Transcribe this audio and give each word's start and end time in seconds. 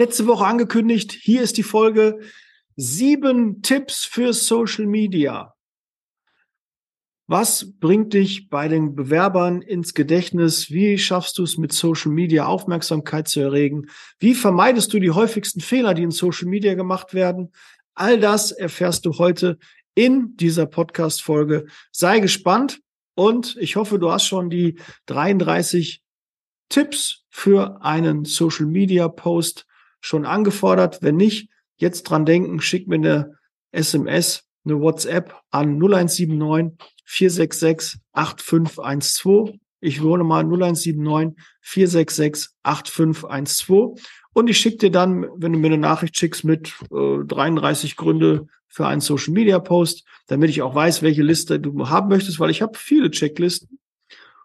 Letzte 0.00 0.26
Woche 0.26 0.46
angekündigt, 0.46 1.12
hier 1.12 1.42
ist 1.42 1.58
die 1.58 1.62
Folge 1.62 2.20
sieben 2.74 3.60
Tipps 3.60 4.06
für 4.06 4.32
Social 4.32 4.86
Media. 4.86 5.52
Was 7.26 7.78
bringt 7.78 8.14
dich 8.14 8.48
bei 8.48 8.68
den 8.68 8.94
Bewerbern 8.94 9.60
ins 9.60 9.92
Gedächtnis? 9.92 10.70
Wie 10.70 10.96
schaffst 10.96 11.36
du 11.36 11.42
es 11.42 11.58
mit 11.58 11.74
Social 11.74 12.12
Media 12.12 12.46
Aufmerksamkeit 12.46 13.28
zu 13.28 13.40
erregen? 13.40 13.90
Wie 14.18 14.34
vermeidest 14.34 14.90
du 14.94 15.00
die 15.00 15.10
häufigsten 15.10 15.60
Fehler, 15.60 15.92
die 15.92 16.04
in 16.04 16.12
Social 16.12 16.48
Media 16.48 16.72
gemacht 16.72 17.12
werden? 17.12 17.52
All 17.92 18.18
das 18.18 18.52
erfährst 18.52 19.04
du 19.04 19.18
heute 19.18 19.58
in 19.94 20.34
dieser 20.38 20.64
Podcast-Folge. 20.64 21.66
Sei 21.92 22.20
gespannt 22.20 22.80
und 23.16 23.54
ich 23.60 23.76
hoffe, 23.76 23.98
du 23.98 24.10
hast 24.10 24.24
schon 24.24 24.48
die 24.48 24.78
33 25.04 26.02
Tipps 26.70 27.26
für 27.28 27.84
einen 27.84 28.24
Social 28.24 28.64
Media 28.64 29.06
Post 29.06 29.66
schon 30.00 30.26
angefordert. 30.26 31.02
Wenn 31.02 31.16
nicht, 31.16 31.50
jetzt 31.76 32.04
dran 32.04 32.26
denken, 32.26 32.60
schick 32.60 32.88
mir 32.88 32.96
eine 32.96 33.38
SMS, 33.72 34.44
eine 34.64 34.80
WhatsApp 34.80 35.34
an 35.50 35.78
0179 35.78 36.78
466 37.04 38.00
8512. 38.12 39.56
Ich 39.80 40.02
wohne 40.02 40.24
mal 40.24 40.44
0179 40.44 41.42
466 41.62 42.54
8512. 42.62 44.00
Und 44.32 44.48
ich 44.48 44.58
schicke 44.58 44.76
dir 44.78 44.90
dann, 44.90 45.26
wenn 45.36 45.52
du 45.52 45.58
mir 45.58 45.68
eine 45.68 45.78
Nachricht 45.78 46.16
schickst 46.16 46.44
mit 46.44 46.74
äh, 46.92 47.24
33 47.24 47.96
Gründe 47.96 48.46
für 48.68 48.86
einen 48.86 49.00
Social 49.00 49.32
Media 49.32 49.58
Post, 49.58 50.04
damit 50.28 50.50
ich 50.50 50.62
auch 50.62 50.74
weiß, 50.74 51.02
welche 51.02 51.22
Liste 51.22 51.58
du 51.58 51.88
haben 51.88 52.08
möchtest, 52.08 52.38
weil 52.38 52.50
ich 52.50 52.62
habe 52.62 52.78
viele 52.78 53.10
Checklisten. 53.10 53.80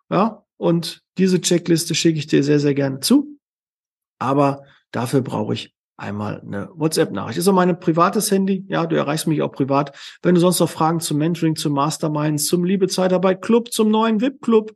Ja, 0.09 0.43
und 0.57 1.03
diese 1.17 1.41
Checkliste 1.41 1.93
schicke 1.93 2.17
ich 2.17 2.27
dir 2.27 2.43
sehr, 2.43 2.59
sehr 2.59 2.73
gerne 2.73 2.99
zu. 3.01 3.37
Aber 4.17 4.63
dafür 4.95 5.21
brauche 5.21 5.53
ich 5.53 5.73
einmal 5.97 6.41
eine 6.41 6.69
WhatsApp-Nachricht. 6.73 7.37
Ist 7.37 7.47
auch 7.47 7.53
mein 7.53 7.79
privates 7.79 8.29
Handy. 8.31 8.65
Ja, 8.67 8.85
du 8.85 8.95
erreichst 8.95 9.27
mich 9.27 9.41
auch 9.41 9.51
privat. 9.51 9.95
Wenn 10.21 10.35
du 10.35 10.41
sonst 10.41 10.59
noch 10.59 10.69
Fragen 10.69 10.99
zum 10.99 11.17
Mentoring, 11.17 11.55
zum 11.55 11.73
Masterminds, 11.73 12.45
zum 12.45 12.65
Liebe 12.65 12.87
Zeitarbeit 12.87 13.41
Club, 13.41 13.71
zum 13.71 13.89
neuen 13.89 14.19
VIP 14.19 14.41
Club, 14.41 14.73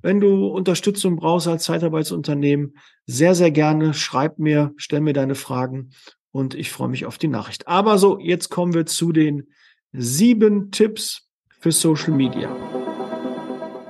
wenn 0.00 0.20
du 0.20 0.46
Unterstützung 0.46 1.16
brauchst 1.16 1.48
als 1.48 1.64
Zeitarbeitsunternehmen, 1.64 2.76
sehr, 3.06 3.34
sehr 3.34 3.50
gerne 3.50 3.92
schreib 3.92 4.38
mir, 4.38 4.72
stell 4.76 5.00
mir 5.00 5.12
deine 5.12 5.34
Fragen 5.34 5.90
und 6.30 6.54
ich 6.54 6.70
freue 6.70 6.88
mich 6.88 7.04
auf 7.04 7.18
die 7.18 7.28
Nachricht. 7.28 7.68
Aber 7.68 7.98
so, 7.98 8.18
jetzt 8.18 8.48
kommen 8.48 8.72
wir 8.72 8.86
zu 8.86 9.12
den 9.12 9.48
sieben 9.92 10.70
Tipps 10.70 11.28
für 11.60 11.72
Social 11.72 12.14
Media. 12.14 12.48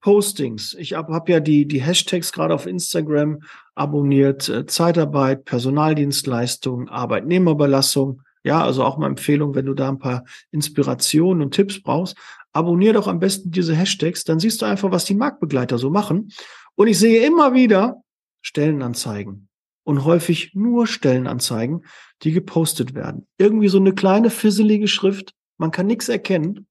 Postings. 0.00 0.74
Ich 0.78 0.94
habe 0.94 1.12
hab 1.12 1.28
ja 1.28 1.40
die, 1.40 1.68
die 1.68 1.82
Hashtags 1.82 2.32
gerade 2.32 2.54
auf 2.54 2.64
Instagram 2.64 3.40
abonniert. 3.74 4.48
Äh, 4.48 4.64
Zeitarbeit, 4.64 5.44
Personaldienstleistung, 5.44 6.88
Arbeitnehmerbelastung. 6.88 8.22
Ja, 8.42 8.64
also 8.64 8.82
auch 8.82 8.96
mal 8.96 9.08
Empfehlung, 9.08 9.54
wenn 9.54 9.66
du 9.66 9.74
da 9.74 9.90
ein 9.90 9.98
paar 9.98 10.24
Inspirationen 10.52 11.42
und 11.42 11.52
Tipps 11.52 11.82
brauchst. 11.82 12.16
Abonnier 12.54 12.94
doch 12.94 13.08
am 13.08 13.18
besten 13.18 13.50
diese 13.50 13.74
Hashtags, 13.74 14.24
dann 14.24 14.40
siehst 14.40 14.62
du 14.62 14.66
einfach, 14.66 14.90
was 14.90 15.04
die 15.04 15.14
Marktbegleiter 15.14 15.76
so 15.76 15.90
machen. 15.90 16.30
Und 16.76 16.86
ich 16.86 16.98
sehe 16.98 17.26
immer 17.26 17.52
wieder 17.52 18.00
Stellenanzeigen 18.40 19.50
und 19.86 20.04
häufig 20.04 20.50
nur 20.54 20.88
Stellenanzeigen, 20.88 21.84
die 22.22 22.32
gepostet 22.32 22.94
werden. 22.94 23.28
Irgendwie 23.38 23.68
so 23.68 23.78
eine 23.78 23.94
kleine 23.94 24.30
fisselige 24.30 24.88
Schrift, 24.88 25.32
man 25.58 25.70
kann 25.70 25.86
nichts 25.86 26.08
erkennen. 26.08 26.66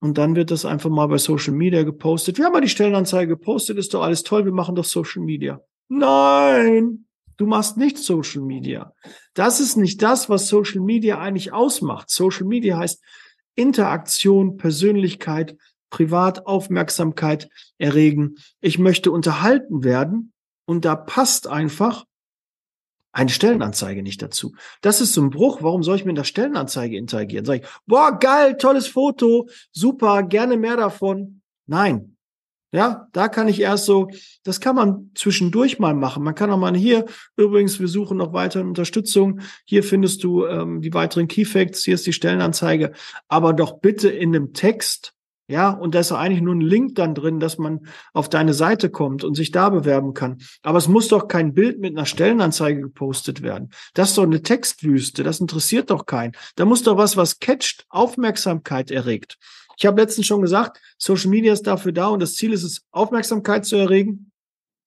Und 0.00 0.18
dann 0.18 0.34
wird 0.34 0.50
das 0.50 0.64
einfach 0.64 0.90
mal 0.90 1.06
bei 1.06 1.18
Social 1.18 1.54
Media 1.54 1.84
gepostet. 1.84 2.36
Wir 2.36 2.46
haben 2.46 2.52
mal 2.52 2.60
die 2.60 2.68
Stellenanzeige 2.68 3.28
gepostet, 3.28 3.78
ist 3.78 3.94
doch 3.94 4.02
alles 4.02 4.24
toll, 4.24 4.44
wir 4.44 4.52
machen 4.52 4.74
doch 4.74 4.84
Social 4.84 5.22
Media. 5.22 5.60
Nein, 5.88 7.06
du 7.36 7.46
machst 7.46 7.76
nicht 7.76 7.98
Social 7.98 8.42
Media. 8.42 8.92
Das 9.32 9.60
ist 9.60 9.76
nicht 9.76 10.02
das, 10.02 10.28
was 10.28 10.48
Social 10.48 10.80
Media 10.80 11.20
eigentlich 11.20 11.52
ausmacht. 11.52 12.10
Social 12.10 12.46
Media 12.46 12.76
heißt 12.76 13.00
Interaktion, 13.54 14.56
Persönlichkeit, 14.56 15.56
Privataufmerksamkeit 15.90 17.48
erregen. 17.78 18.34
Ich 18.60 18.80
möchte 18.80 19.12
unterhalten 19.12 19.84
werden 19.84 20.33
und 20.66 20.84
da 20.84 20.96
passt 20.96 21.46
einfach 21.46 22.04
eine 23.12 23.30
Stellenanzeige 23.30 24.02
nicht 24.02 24.20
dazu. 24.22 24.54
Das 24.80 25.00
ist 25.00 25.14
so 25.14 25.22
ein 25.22 25.30
Bruch. 25.30 25.62
Warum 25.62 25.82
soll 25.84 25.96
ich 25.96 26.04
mit 26.04 26.16
einer 26.16 26.24
Stellenanzeige 26.24 26.96
interagieren? 26.96 27.44
Sag 27.44 27.62
ich, 27.62 27.68
boah, 27.86 28.18
geil, 28.18 28.56
tolles 28.56 28.88
Foto, 28.88 29.48
super, 29.70 30.24
gerne 30.24 30.56
mehr 30.56 30.76
davon. 30.76 31.40
Nein. 31.66 32.16
Ja, 32.72 33.06
da 33.12 33.28
kann 33.28 33.46
ich 33.46 33.60
erst 33.60 33.84
so, 33.84 34.08
das 34.42 34.58
kann 34.58 34.74
man 34.74 35.12
zwischendurch 35.14 35.78
mal 35.78 35.94
machen. 35.94 36.24
Man 36.24 36.34
kann 36.34 36.50
auch 36.50 36.58
mal 36.58 36.74
hier, 36.74 37.04
übrigens, 37.36 37.78
wir 37.78 37.86
suchen 37.86 38.16
noch 38.16 38.32
weitere 38.32 38.64
Unterstützung. 38.64 39.38
Hier 39.64 39.84
findest 39.84 40.24
du 40.24 40.44
ähm, 40.46 40.80
die 40.82 40.92
weiteren 40.92 41.28
Key 41.28 41.44
Facts, 41.44 41.84
hier 41.84 41.94
ist 41.94 42.04
die 42.04 42.12
Stellenanzeige. 42.12 42.90
Aber 43.28 43.52
doch 43.52 43.78
bitte 43.78 44.08
in 44.08 44.34
einem 44.34 44.54
Text, 44.54 45.14
ja, 45.46 45.70
und 45.70 45.94
da 45.94 46.00
ist 46.00 46.10
eigentlich 46.10 46.40
nur 46.40 46.54
ein 46.54 46.62
Link 46.62 46.94
dann 46.94 47.14
drin, 47.14 47.38
dass 47.38 47.58
man 47.58 47.86
auf 48.14 48.30
deine 48.30 48.54
Seite 48.54 48.88
kommt 48.88 49.24
und 49.24 49.34
sich 49.34 49.50
da 49.50 49.68
bewerben 49.68 50.14
kann. 50.14 50.38
Aber 50.62 50.78
es 50.78 50.88
muss 50.88 51.08
doch 51.08 51.28
kein 51.28 51.52
Bild 51.52 51.80
mit 51.80 51.94
einer 51.94 52.06
Stellenanzeige 52.06 52.80
gepostet 52.80 53.42
werden. 53.42 53.70
Das 53.92 54.10
ist 54.10 54.18
doch 54.18 54.22
eine 54.22 54.40
Textwüste. 54.40 55.22
Das 55.22 55.40
interessiert 55.40 55.90
doch 55.90 56.06
keinen. 56.06 56.32
Da 56.56 56.64
muss 56.64 56.82
doch 56.82 56.96
was, 56.96 57.18
was 57.18 57.40
catcht, 57.40 57.84
Aufmerksamkeit 57.90 58.90
erregt. 58.90 59.36
Ich 59.76 59.84
habe 59.84 60.00
letztens 60.00 60.26
schon 60.26 60.40
gesagt, 60.40 60.80
Social 60.96 61.28
Media 61.28 61.52
ist 61.52 61.66
dafür 61.66 61.92
da 61.92 62.06
und 62.06 62.20
das 62.20 62.36
Ziel 62.36 62.52
ist 62.52 62.62
es, 62.62 62.86
Aufmerksamkeit 62.90 63.66
zu 63.66 63.76
erregen, 63.76 64.30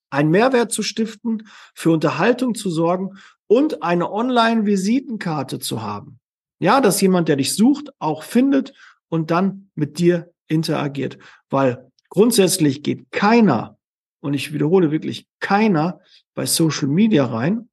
einen 0.10 0.32
Mehrwert 0.32 0.72
zu 0.72 0.82
stiften, 0.82 1.48
für 1.76 1.92
Unterhaltung 1.92 2.56
zu 2.56 2.72
sorgen 2.72 3.12
und 3.46 3.84
eine 3.84 4.12
Online-Visitenkarte 4.12 5.60
zu 5.60 5.84
haben. 5.84 6.20
Ja, 6.60 6.82
dass 6.82 7.02
jemand, 7.02 7.28
der 7.28 7.36
dich 7.36 7.54
sucht, 7.54 7.92
auch 8.00 8.24
findet 8.24 8.74
und 9.10 9.30
dann 9.30 9.70
mit 9.76 10.00
dir 10.00 10.34
interagiert. 10.48 11.18
Weil 11.50 11.92
grundsätzlich 12.10 12.84
geht 12.84 13.12
keiner, 13.12 13.78
und 14.20 14.34
ich 14.34 14.54
wiederhole 14.54 14.92
wirklich 14.92 15.28
keiner, 15.40 16.00
bei 16.34 16.46
Social 16.46 16.88
Media 16.88 17.26
rein, 17.26 17.70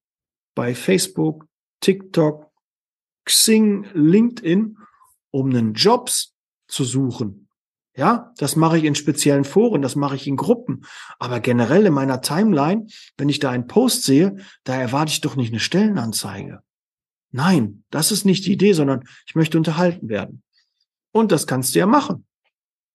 bei 0.54 0.74
Facebook, 0.74 1.46
TikTok, 1.80 2.50
Xing, 3.24 3.86
LinkedIn, 3.94 4.76
um 5.30 5.50
einen 5.50 5.74
Jobs 5.74 6.34
zu 6.68 6.84
suchen. 6.84 7.48
Ja, 7.96 8.32
das 8.38 8.56
mache 8.56 8.78
ich 8.78 8.84
in 8.84 8.96
speziellen 8.96 9.44
Foren, 9.44 9.80
das 9.80 9.94
mache 9.94 10.16
ich 10.16 10.26
in 10.26 10.36
Gruppen. 10.36 10.84
Aber 11.18 11.38
generell 11.38 11.86
in 11.86 11.92
meiner 11.92 12.20
Timeline, 12.20 12.86
wenn 13.16 13.28
ich 13.28 13.38
da 13.38 13.50
einen 13.50 13.68
Post 13.68 14.02
sehe, 14.02 14.36
da 14.64 14.74
erwarte 14.74 15.12
ich 15.12 15.20
doch 15.20 15.36
nicht 15.36 15.52
eine 15.52 15.60
Stellenanzeige. 15.60 16.60
Nein, 17.30 17.84
das 17.90 18.10
ist 18.10 18.24
nicht 18.24 18.46
die 18.46 18.52
Idee, 18.52 18.72
sondern 18.72 19.04
ich 19.26 19.34
möchte 19.34 19.58
unterhalten 19.58 20.08
werden. 20.08 20.42
Und 21.12 21.30
das 21.30 21.46
kannst 21.46 21.74
du 21.74 21.78
ja 21.78 21.86
machen. 21.86 22.26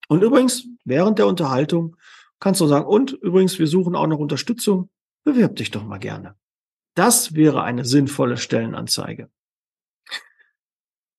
Und 0.10 0.24
übrigens, 0.24 0.66
während 0.86 1.20
der 1.20 1.28
Unterhaltung 1.28 1.96
kannst 2.40 2.60
du 2.60 2.68
sagen, 2.68 2.86
und 2.86 3.14
übrigens, 3.14 3.60
wir 3.60 3.68
suchen 3.68 3.96
auch 3.96 4.08
noch 4.08 4.18
Unterstützung. 4.18 4.90
Bewirb 5.24 5.56
dich 5.56 5.72
doch 5.72 5.84
mal 5.84 6.00
gerne. 6.00 6.36
Das 6.96 7.36
wäre 7.36 7.64
eine 7.64 7.86
sinnvolle 7.86 8.38
Stellenanzeige. 8.38 9.30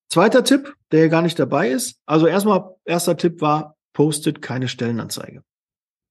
Zweiter 0.08 0.42
Tipp, 0.42 0.74
der 0.90 1.00
hier 1.00 1.08
gar 1.08 1.22
nicht 1.22 1.38
dabei 1.38 1.70
ist. 1.70 2.00
Also 2.04 2.26
erstmal, 2.26 2.74
erster 2.84 3.16
Tipp 3.16 3.40
war, 3.40 3.76
postet 3.92 4.42
keine 4.42 4.66
Stellenanzeige. 4.66 5.44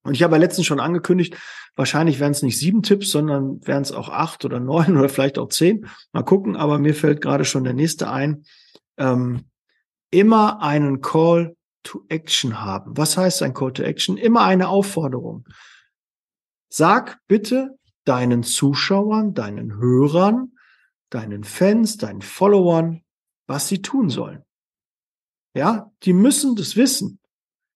Und 0.03 0.13
ich 0.13 0.23
habe 0.23 0.35
ja 0.35 0.39
letztens 0.39 0.65
schon 0.65 0.79
angekündigt, 0.79 1.35
wahrscheinlich 1.75 2.21
wären 2.21 2.31
es 2.31 2.41
nicht 2.41 2.57
sieben 2.57 2.81
Tipps, 2.81 3.11
sondern 3.11 3.65
wären 3.67 3.81
es 3.81 3.91
auch 3.91 4.07
acht 4.07 4.45
oder 4.45 4.61
neun 4.61 4.95
oder 4.97 5.09
vielleicht 5.09 5.37
auch 5.37 5.49
zehn. 5.49 5.87
Mal 6.13 6.23
gucken, 6.23 6.55
aber 6.55 6.79
mir 6.79 6.95
fällt 6.95 7.19
gerade 7.19 7.43
schon 7.43 7.65
der 7.65 7.73
nächste 7.73 8.09
ein. 8.09 8.45
Ähm, 8.95 9.49
immer 10.11 10.61
einen 10.61 11.01
Call 11.01 11.57
to 11.83 12.05
Action 12.09 12.61
haben. 12.61 12.97
Was 12.97 13.17
heißt 13.17 13.41
ein 13.43 13.53
Call 13.53 13.73
to 13.73 13.83
Action? 13.83 14.17
Immer 14.17 14.41
eine 14.41 14.69
Aufforderung. 14.69 15.47
Sag 16.69 17.19
bitte 17.27 17.77
deinen 18.05 18.43
Zuschauern, 18.43 19.33
deinen 19.33 19.75
Hörern, 19.75 20.53
deinen 21.09 21.43
Fans, 21.43 21.97
deinen 21.97 22.21
Followern, 22.21 23.03
was 23.47 23.67
sie 23.67 23.81
tun 23.81 24.09
sollen. 24.09 24.43
Ja, 25.55 25.91
die 26.03 26.13
müssen 26.13 26.55
das 26.55 26.75
wissen. 26.75 27.19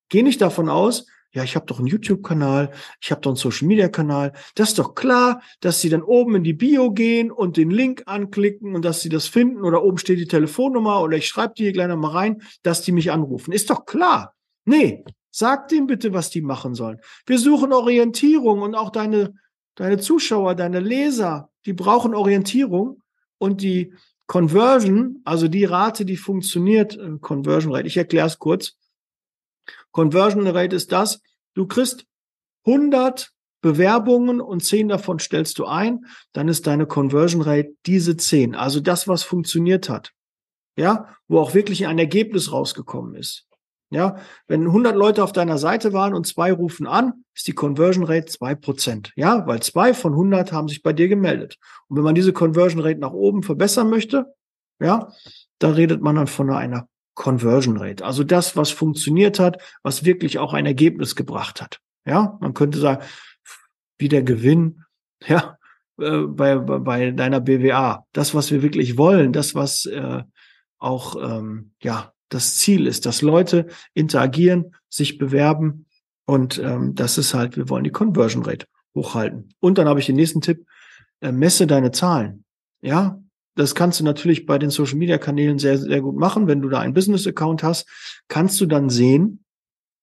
Geh 0.09 0.21
nicht 0.21 0.41
davon 0.41 0.69
aus, 0.69 1.07
ja, 1.33 1.43
ich 1.43 1.55
habe 1.55 1.65
doch 1.65 1.79
einen 1.79 1.87
YouTube-Kanal, 1.87 2.71
ich 3.01 3.11
habe 3.11 3.21
doch 3.21 3.31
einen 3.31 3.37
Social-Media-Kanal. 3.37 4.33
Das 4.53 4.69
ist 4.69 4.79
doch 4.79 4.93
klar, 4.93 5.41
dass 5.61 5.81
sie 5.81 5.89
dann 5.89 6.03
oben 6.03 6.35
in 6.35 6.43
die 6.43 6.53
Bio 6.53 6.91
gehen 6.91 7.31
und 7.31 7.57
den 7.57 7.71
Link 7.71 8.03
anklicken 8.05 8.75
und 8.75 8.85
dass 8.85 9.01
sie 9.01 9.09
das 9.09 9.27
finden 9.27 9.63
oder 9.63 9.83
oben 9.83 9.97
steht 9.97 10.19
die 10.19 10.27
Telefonnummer 10.27 11.01
oder 11.01 11.17
ich 11.17 11.27
schreibe 11.27 11.55
die 11.57 11.63
hier 11.63 11.73
gleich 11.73 11.87
nochmal 11.87 12.11
rein, 12.11 12.41
dass 12.61 12.83
die 12.83 12.91
mich 12.91 13.11
anrufen. 13.11 13.51
Ist 13.51 13.71
doch 13.71 13.85
klar. 13.85 14.35
Nee, 14.65 15.03
sag 15.31 15.69
denen 15.69 15.87
bitte, 15.87 16.13
was 16.13 16.29
die 16.29 16.41
machen 16.41 16.75
sollen. 16.75 16.99
Wir 17.25 17.39
suchen 17.39 17.73
Orientierung 17.73 18.61
und 18.61 18.75
auch 18.75 18.91
deine, 18.91 19.33
deine 19.73 19.97
Zuschauer, 19.97 20.53
deine 20.53 20.79
Leser, 20.79 21.49
die 21.65 21.73
brauchen 21.73 22.13
Orientierung 22.13 23.01
und 23.39 23.61
die 23.61 23.91
Conversion, 24.27 25.21
also 25.25 25.47
die 25.47 25.65
Rate, 25.65 26.05
die 26.05 26.17
funktioniert, 26.17 26.95
äh, 26.95 27.17
Conversion 27.19 27.73
Rate, 27.73 27.87
ich 27.87 27.97
erkläre 27.97 28.27
es 28.27 28.37
kurz. 28.37 28.77
Conversion 29.93 30.45
Rate 30.47 30.75
ist 30.75 30.91
das, 30.91 31.21
du 31.53 31.65
kriegst 31.65 32.05
100 32.65 33.31
Bewerbungen 33.61 34.41
und 34.41 34.63
10 34.63 34.89
davon 34.89 35.19
stellst 35.19 35.57
du 35.59 35.65
ein, 35.65 36.05
dann 36.33 36.49
ist 36.49 36.67
deine 36.67 36.85
Conversion 36.85 37.41
Rate 37.41 37.73
diese 37.85 38.17
10, 38.17 38.55
also 38.55 38.81
das, 38.81 39.07
was 39.07 39.23
funktioniert 39.23 39.87
hat. 39.87 40.11
Ja, 40.75 41.15
wo 41.27 41.39
auch 41.39 41.53
wirklich 41.53 41.85
ein 41.87 41.99
Ergebnis 41.99 42.51
rausgekommen 42.51 43.15
ist. 43.15 43.45
Ja, 43.91 44.17
wenn 44.47 44.65
100 44.65 44.95
Leute 44.95 45.23
auf 45.23 45.33
deiner 45.33 45.59
Seite 45.59 45.93
waren 45.93 46.15
und 46.15 46.25
zwei 46.25 46.51
rufen 46.51 46.87
an, 46.87 47.23
ist 47.35 47.47
die 47.47 47.53
Conversion 47.53 48.05
Rate 48.05 48.25
zwei 48.25 48.55
Prozent. 48.55 49.13
Ja, 49.15 49.45
weil 49.45 49.61
zwei 49.61 49.93
von 49.93 50.13
100 50.13 50.51
haben 50.51 50.67
sich 50.67 50.81
bei 50.81 50.93
dir 50.93 51.07
gemeldet. 51.07 51.59
Und 51.87 51.97
wenn 51.97 52.03
man 52.03 52.15
diese 52.15 52.33
Conversion 52.33 52.81
Rate 52.81 52.99
nach 52.99 53.13
oben 53.13 53.43
verbessern 53.43 53.91
möchte, 53.91 54.33
ja, 54.79 55.13
da 55.59 55.69
redet 55.69 56.01
man 56.01 56.15
dann 56.15 56.25
von 56.25 56.49
einer 56.49 56.87
Conversion 57.13 57.77
Rate. 57.77 58.03
Also 58.03 58.23
das, 58.23 58.55
was 58.57 58.71
funktioniert 58.71 59.39
hat, 59.39 59.61
was 59.83 60.05
wirklich 60.05 60.39
auch 60.39 60.53
ein 60.53 60.65
Ergebnis 60.65 61.15
gebracht 61.15 61.61
hat. 61.61 61.79
Ja, 62.05 62.37
man 62.41 62.53
könnte 62.53 62.79
sagen, 62.79 63.03
wie 63.97 64.09
der 64.09 64.23
Gewinn, 64.23 64.83
ja, 65.27 65.57
äh, 65.99 66.21
bei, 66.21 66.57
bei 66.57 67.11
deiner 67.11 67.39
BWA. 67.39 68.05
Das, 68.13 68.33
was 68.33 68.51
wir 68.51 68.61
wirklich 68.61 68.97
wollen, 68.97 69.31
das, 69.33 69.55
was 69.55 69.85
äh, 69.85 70.23
auch, 70.79 71.15
ähm, 71.21 71.71
ja, 71.81 72.13
das 72.29 72.55
Ziel 72.55 72.87
ist, 72.87 73.05
dass 73.05 73.21
Leute 73.21 73.67
interagieren, 73.93 74.75
sich 74.89 75.17
bewerben 75.17 75.85
und 76.25 76.57
ähm, 76.59 76.95
das 76.95 77.17
ist 77.17 77.33
halt, 77.33 77.57
wir 77.57 77.69
wollen 77.69 77.83
die 77.83 77.91
Conversion 77.91 78.43
Rate 78.43 78.65
hochhalten. 78.95 79.49
Und 79.59 79.77
dann 79.77 79.87
habe 79.87 79.99
ich 79.99 80.05
den 80.05 80.15
nächsten 80.15 80.41
Tipp, 80.41 80.65
äh, 81.21 81.31
messe 81.31 81.67
deine 81.67 81.91
Zahlen. 81.91 82.43
Ja, 82.81 83.19
das 83.55 83.75
kannst 83.75 83.99
du 83.99 84.03
natürlich 84.03 84.45
bei 84.45 84.57
den 84.57 84.69
Social 84.69 84.97
Media 84.97 85.17
Kanälen 85.17 85.59
sehr, 85.59 85.77
sehr 85.77 86.01
gut 86.01 86.17
machen. 86.17 86.47
Wenn 86.47 86.61
du 86.61 86.69
da 86.69 86.79
einen 86.79 86.93
Business 86.93 87.27
Account 87.27 87.63
hast, 87.63 87.87
kannst 88.27 88.59
du 88.59 88.65
dann 88.65 88.89
sehen, 88.89 89.43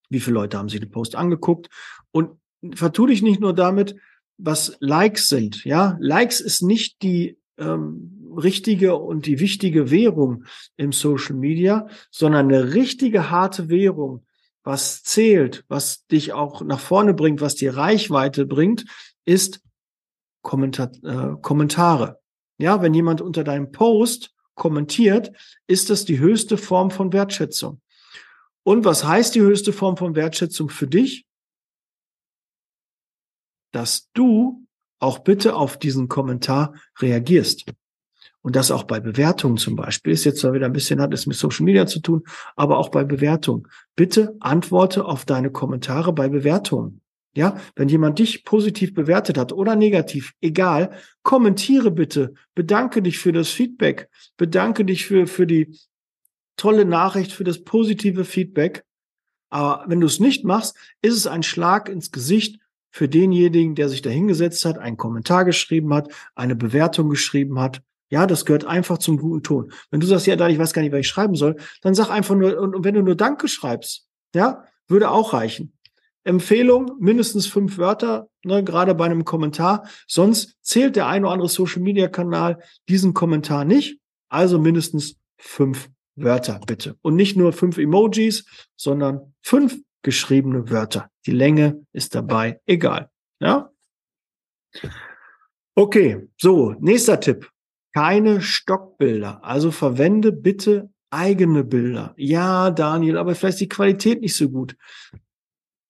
wie 0.09 0.21
viele 0.21 0.35
Leute 0.35 0.59
haben 0.59 0.69
sich 0.69 0.81
den 0.81 0.91
Post 0.91 1.17
angeguckt 1.17 1.69
und 2.13 2.31
vertu 2.75 3.07
dich 3.07 3.23
nicht 3.23 3.41
nur 3.41 3.55
damit, 3.55 3.97
was 4.39 4.77
Likes 4.81 5.29
sind. 5.29 5.65
Ja, 5.65 5.97
Likes 6.01 6.41
ist 6.41 6.63
nicht 6.63 7.03
die 7.03 7.39
ähm, 7.59 8.35
richtige 8.37 8.97
und 8.97 9.27
die 9.27 9.41
wichtige 9.41 9.91
Währung 9.91 10.45
im 10.77 10.93
Social 10.93 11.37
Media, 11.37 11.89
sondern 12.11 12.47
eine 12.47 12.75
richtige 12.75 13.31
harte 13.31 13.69
Währung, 13.69 14.25
was 14.63 15.03
zählt, 15.03 15.65
was 15.69 16.07
dich 16.07 16.33
auch 16.33 16.63
nach 16.63 16.81
vorne 16.81 17.15
bringt, 17.15 17.41
was 17.41 17.55
dir 17.55 17.77
Reichweite 17.77 18.47
bringt, 18.47 18.85
ist 19.25 19.61
Kommentar 20.43 20.91
äh, 21.03 21.37
Kommentare. 21.43 22.20
Ja, 22.61 22.83
wenn 22.83 22.93
jemand 22.93 23.21
unter 23.23 23.43
deinem 23.43 23.73
Post 23.73 24.35
kommentiert, 24.55 25.33
ist 25.67 25.89
das 25.89 26.05
die 26.05 26.19
höchste 26.19 26.59
Form 26.59 26.91
von 26.91 27.13
Wertschätzung. 27.13 27.81
Und 28.63 28.85
was 28.85 29.05
heißt 29.05 29.35
die 29.35 29.41
höchste 29.41 29.73
Form 29.73 29.97
von 29.97 30.15
Wertschätzung 30.15 30.69
für 30.69 30.87
dich? 30.87 31.25
Dass 33.73 34.11
du 34.13 34.67
auch 34.99 35.21
bitte 35.21 35.55
auf 35.55 35.79
diesen 35.79 36.09
Kommentar 36.09 36.75
reagierst. 36.99 37.65
Und 38.43 38.57
das 38.57 38.71
auch 38.71 38.85
bei 38.85 39.01
Bewertungen 39.01 39.57
zum 39.57 39.77
Beispiel. 39.77 40.13
Ist 40.13 40.25
jetzt 40.25 40.41
zwar 40.41 40.53
wieder 40.53 40.67
ein 40.67 40.73
bisschen 40.75 41.01
hat 41.01 41.15
es 41.15 41.27
mit 41.27 41.37
Social 41.37 41.65
Media 41.65 41.87
zu 41.87 42.01
tun, 42.01 42.25
aber 42.57 42.77
auch 42.77 42.91
bei 42.91 43.05
Bewertungen. 43.05 43.69
Bitte 43.97 44.37
antworte 44.41 45.07
auf 45.07 45.25
deine 45.25 45.51
Kommentare 45.51 46.13
bei 46.13 46.29
Bewertungen. 46.29 47.01
Ja, 47.35 47.61
wenn 47.77 47.89
jemand 47.89 48.19
dich 48.19 48.45
positiv 48.45 48.93
bewertet 48.93 49.39
hat 49.39 49.53
oder 49.53 49.77
negativ, 49.77 50.33
egal, 50.41 50.91
kommentiere 51.23 51.93
bitte, 51.93 52.35
bedanke 52.57 53.03
dich 53.03 53.19
für 53.19 53.31
das 53.31 53.51
Feedback, 53.51 54.09
bedanke 54.37 54.85
dich 54.85 55.07
für, 55.07 55.29
für 55.29 55.47
die 55.47 55.79
tolle 56.57 56.85
Nachricht, 56.85 57.33
für 57.33 57.45
das 57.45 57.63
positive 57.63 58.25
Feedback. 58.25 58.85
Aber 59.49 59.85
wenn 59.87 60.01
du 60.01 60.07
es 60.07 60.19
nicht 60.19 60.45
machst, 60.45 60.77
ist 61.03 61.15
es 61.15 61.29
ein 61.29 61.45
Schlag 61.45 61.89
ins 61.89 62.11
Gesicht 62.11 62.61
für 62.91 63.09
denjenigen, 63.09 63.77
der 63.77 63.89
sich 63.89 64.03
da 64.03 64.11
hingesetzt 64.11 64.65
hat, 64.65 64.79
einen 64.79 64.97
Kommentar 64.97 65.45
geschrieben 65.45 65.95
hat, 65.95 66.13
eine 66.35 66.57
Bewertung 66.57 67.09
geschrieben 67.09 67.61
hat 67.61 67.81
ja, 68.11 68.27
das 68.27 68.45
gehört 68.45 68.65
einfach 68.65 68.99
zum 68.99 69.19
guten 69.19 69.43
Ton. 69.43 69.73
Wenn 69.91 70.01
du 70.01 70.07
sagst, 70.07 70.27
ja, 70.27 70.37
dann 70.37 70.51
ich 70.51 70.59
weiß 70.59 70.73
gar 70.73 70.83
nicht, 70.83 70.93
was 70.93 71.01
ich 71.01 71.09
schreiben 71.09 71.37
soll, 71.37 71.57
dann 71.81 71.95
sag 71.95 72.11
einfach 72.11 72.35
nur, 72.35 72.59
und 72.59 72.85
wenn 72.85 72.95
du 72.95 73.03
nur 73.03 73.15
Danke 73.15 73.49
schreibst, 73.49 74.09
ja, 74.35 74.65
würde 74.89 75.11
auch 75.11 75.33
reichen. 75.33 75.73
Empfehlung, 76.25 76.93
mindestens 76.99 77.47
fünf 77.47 77.79
Wörter, 77.79 78.29
ne, 78.45 78.63
gerade 78.63 78.95
bei 78.95 79.07
einem 79.07 79.25
Kommentar. 79.25 79.89
Sonst 80.07 80.57
zählt 80.63 80.97
der 80.97 81.07
ein 81.07 81.25
oder 81.25 81.33
andere 81.33 81.49
Social 81.49 81.83
Media 81.83 82.09
Kanal 82.09 82.59
diesen 82.89 83.15
Kommentar 83.15 83.65
nicht. 83.65 83.99
Also 84.29 84.59
mindestens 84.59 85.17
fünf 85.39 85.89
Wörter, 86.17 86.61
bitte. 86.67 86.97
Und 87.03 87.17
nicht 87.17 87.37
nur 87.37 87.53
fünf 87.53 87.79
Emojis, 87.79 88.45
sondern 88.77 89.35
fünf 89.43 89.79
geschriebene 90.03 90.71
Wörter. 90.71 91.11
Die 91.27 91.33
Länge 91.33 91.85
ist 91.93 92.15
dabei 92.15 92.61
egal. 92.67 93.11
Ja? 93.41 93.71
Okay, 95.75 96.29
so, 96.37 96.75
nächster 96.79 97.21
Tipp 97.21 97.51
keine 97.93 98.41
Stockbilder. 98.41 99.45
Also 99.45 99.71
verwende 99.71 100.33
bitte 100.33 100.91
eigene 101.11 101.65
Bilder. 101.65 102.15
Ja, 102.17 102.71
Daniel, 102.71 103.19
aber 103.19 103.35
vielleicht 103.35 103.55
ist 103.55 103.61
die 103.61 103.69
Qualität 103.69 104.21
nicht 104.21 104.37
so 104.37 104.49
gut. 104.49 104.77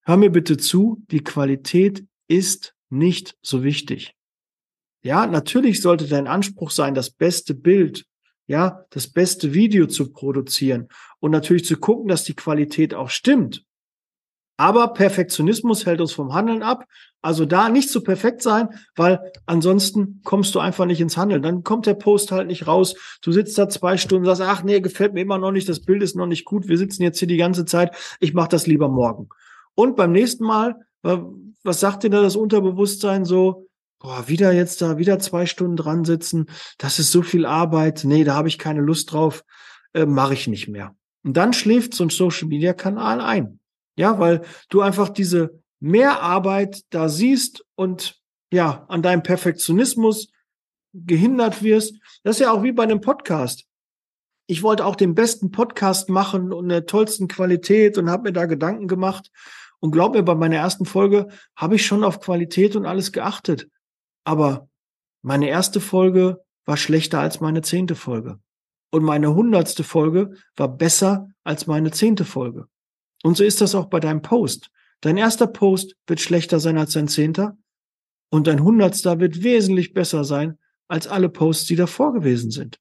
Hör 0.02 0.16
mir 0.16 0.30
bitte 0.30 0.56
zu, 0.56 1.02
die 1.10 1.22
Qualität 1.22 2.04
ist 2.28 2.74
nicht 2.88 3.36
so 3.42 3.62
wichtig. 3.62 4.14
Ja, 5.02 5.26
natürlich 5.26 5.80
sollte 5.80 6.06
dein 6.06 6.26
Anspruch 6.26 6.70
sein, 6.70 6.94
das 6.94 7.10
beste 7.10 7.54
Bild, 7.54 8.04
ja, 8.46 8.84
das 8.90 9.08
beste 9.08 9.54
Video 9.54 9.86
zu 9.86 10.12
produzieren 10.12 10.88
und 11.20 11.30
natürlich 11.30 11.64
zu 11.64 11.76
gucken, 11.76 12.08
dass 12.08 12.24
die 12.24 12.34
Qualität 12.34 12.94
auch 12.94 13.10
stimmt. 13.10 13.64
Aber 14.56 14.92
Perfektionismus 14.92 15.86
hält 15.86 16.02
uns 16.02 16.12
vom 16.12 16.34
Handeln 16.34 16.62
ab. 16.62 16.84
Also 17.22 17.46
da 17.46 17.70
nicht 17.70 17.88
zu 17.88 18.02
perfekt 18.02 18.42
sein, 18.42 18.68
weil 18.94 19.32
ansonsten 19.46 20.20
kommst 20.22 20.54
du 20.54 20.58
einfach 20.58 20.84
nicht 20.84 21.00
ins 21.00 21.16
Handeln. 21.16 21.40
Dann 21.40 21.64
kommt 21.64 21.86
der 21.86 21.94
Post 21.94 22.30
halt 22.30 22.46
nicht 22.46 22.66
raus. 22.66 22.94
Du 23.22 23.32
sitzt 23.32 23.56
da 23.56 23.70
zwei 23.70 23.96
Stunden 23.96 24.28
und 24.28 24.36
sagst, 24.36 24.50
ach 24.50 24.62
nee, 24.62 24.80
gefällt 24.80 25.14
mir 25.14 25.22
immer 25.22 25.38
noch 25.38 25.50
nicht, 25.50 25.66
das 25.66 25.80
Bild 25.80 26.02
ist 26.02 26.14
noch 26.14 26.26
nicht 26.26 26.44
gut. 26.44 26.68
Wir 26.68 26.76
sitzen 26.76 27.02
jetzt 27.02 27.18
hier 27.18 27.28
die 27.28 27.38
ganze 27.38 27.64
Zeit. 27.64 27.96
Ich 28.20 28.34
mache 28.34 28.50
das 28.50 28.66
lieber 28.66 28.90
morgen. 28.90 29.30
Und 29.74 29.96
beim 29.96 30.12
nächsten 30.12 30.44
Mal, 30.44 30.76
was 31.02 31.80
sagt 31.80 32.02
dir 32.02 32.10
da 32.10 32.22
das 32.22 32.36
Unterbewusstsein 32.36 33.24
so? 33.24 33.68
Boah, 33.98 34.28
wieder 34.28 34.52
jetzt 34.52 34.80
da, 34.80 34.96
wieder 34.96 35.18
zwei 35.18 35.44
Stunden 35.44 35.76
dran 35.76 36.04
sitzen. 36.04 36.46
Das 36.78 36.98
ist 36.98 37.12
so 37.12 37.22
viel 37.22 37.44
Arbeit. 37.44 38.02
Nee, 38.04 38.24
da 38.24 38.34
habe 38.34 38.48
ich 38.48 38.58
keine 38.58 38.80
Lust 38.80 39.12
drauf. 39.12 39.44
Äh, 39.92 40.06
mache 40.06 40.34
ich 40.34 40.46
nicht 40.46 40.68
mehr. 40.68 40.94
Und 41.22 41.36
dann 41.36 41.52
schläft 41.52 41.94
so 41.94 42.04
ein 42.04 42.10
Social 42.10 42.48
Media 42.48 42.72
Kanal 42.72 43.20
ein. 43.20 43.60
Ja, 43.96 44.18
weil 44.18 44.42
du 44.70 44.80
einfach 44.80 45.10
diese 45.10 45.60
Mehrarbeit 45.80 46.82
da 46.90 47.08
siehst 47.08 47.64
und 47.74 48.18
ja, 48.52 48.84
an 48.88 49.02
deinem 49.02 49.22
Perfektionismus 49.22 50.28
gehindert 50.94 51.62
wirst. 51.62 51.94
Das 52.22 52.36
ist 52.36 52.40
ja 52.40 52.52
auch 52.52 52.62
wie 52.62 52.72
bei 52.72 52.82
einem 52.82 53.00
Podcast. 53.00 53.64
Ich 54.46 54.62
wollte 54.62 54.84
auch 54.84 54.96
den 54.96 55.14
besten 55.14 55.50
Podcast 55.50 56.08
machen 56.08 56.52
und 56.52 56.68
der 56.68 56.86
tollsten 56.86 57.28
Qualität 57.28 57.98
und 57.98 58.10
habe 58.10 58.24
mir 58.24 58.32
da 58.32 58.46
Gedanken 58.46 58.88
gemacht. 58.88 59.30
Und 59.80 59.92
glaub 59.92 60.14
mir, 60.14 60.22
bei 60.22 60.34
meiner 60.34 60.56
ersten 60.56 60.84
Folge 60.84 61.28
habe 61.56 61.76
ich 61.76 61.86
schon 61.86 62.04
auf 62.04 62.20
Qualität 62.20 62.76
und 62.76 62.86
alles 62.86 63.12
geachtet. 63.12 63.68
Aber 64.24 64.68
meine 65.22 65.48
erste 65.48 65.80
Folge 65.80 66.42
war 66.66 66.76
schlechter 66.76 67.20
als 67.20 67.40
meine 67.40 67.62
zehnte 67.62 67.94
Folge. 67.94 68.38
Und 68.90 69.04
meine 69.04 69.34
hundertste 69.34 69.84
Folge 69.84 70.34
war 70.56 70.68
besser 70.68 71.28
als 71.44 71.66
meine 71.66 71.90
zehnte 71.90 72.24
Folge. 72.24 72.66
Und 73.22 73.36
so 73.36 73.44
ist 73.44 73.60
das 73.60 73.74
auch 73.74 73.86
bei 73.86 74.00
deinem 74.00 74.22
Post. 74.22 74.70
Dein 75.00 75.16
erster 75.16 75.46
Post 75.46 75.96
wird 76.06 76.20
schlechter 76.20 76.60
sein 76.60 76.76
als 76.76 76.92
dein 76.92 77.08
zehnter 77.08 77.56
und 78.30 78.46
dein 78.46 78.62
hundertster 78.62 79.18
wird 79.18 79.42
wesentlich 79.42 79.94
besser 79.94 80.24
sein 80.24 80.58
als 80.88 81.06
alle 81.06 81.28
Posts, 81.28 81.66
die 81.66 81.76
davor 81.76 82.12
gewesen 82.12 82.50
sind. 82.50 82.78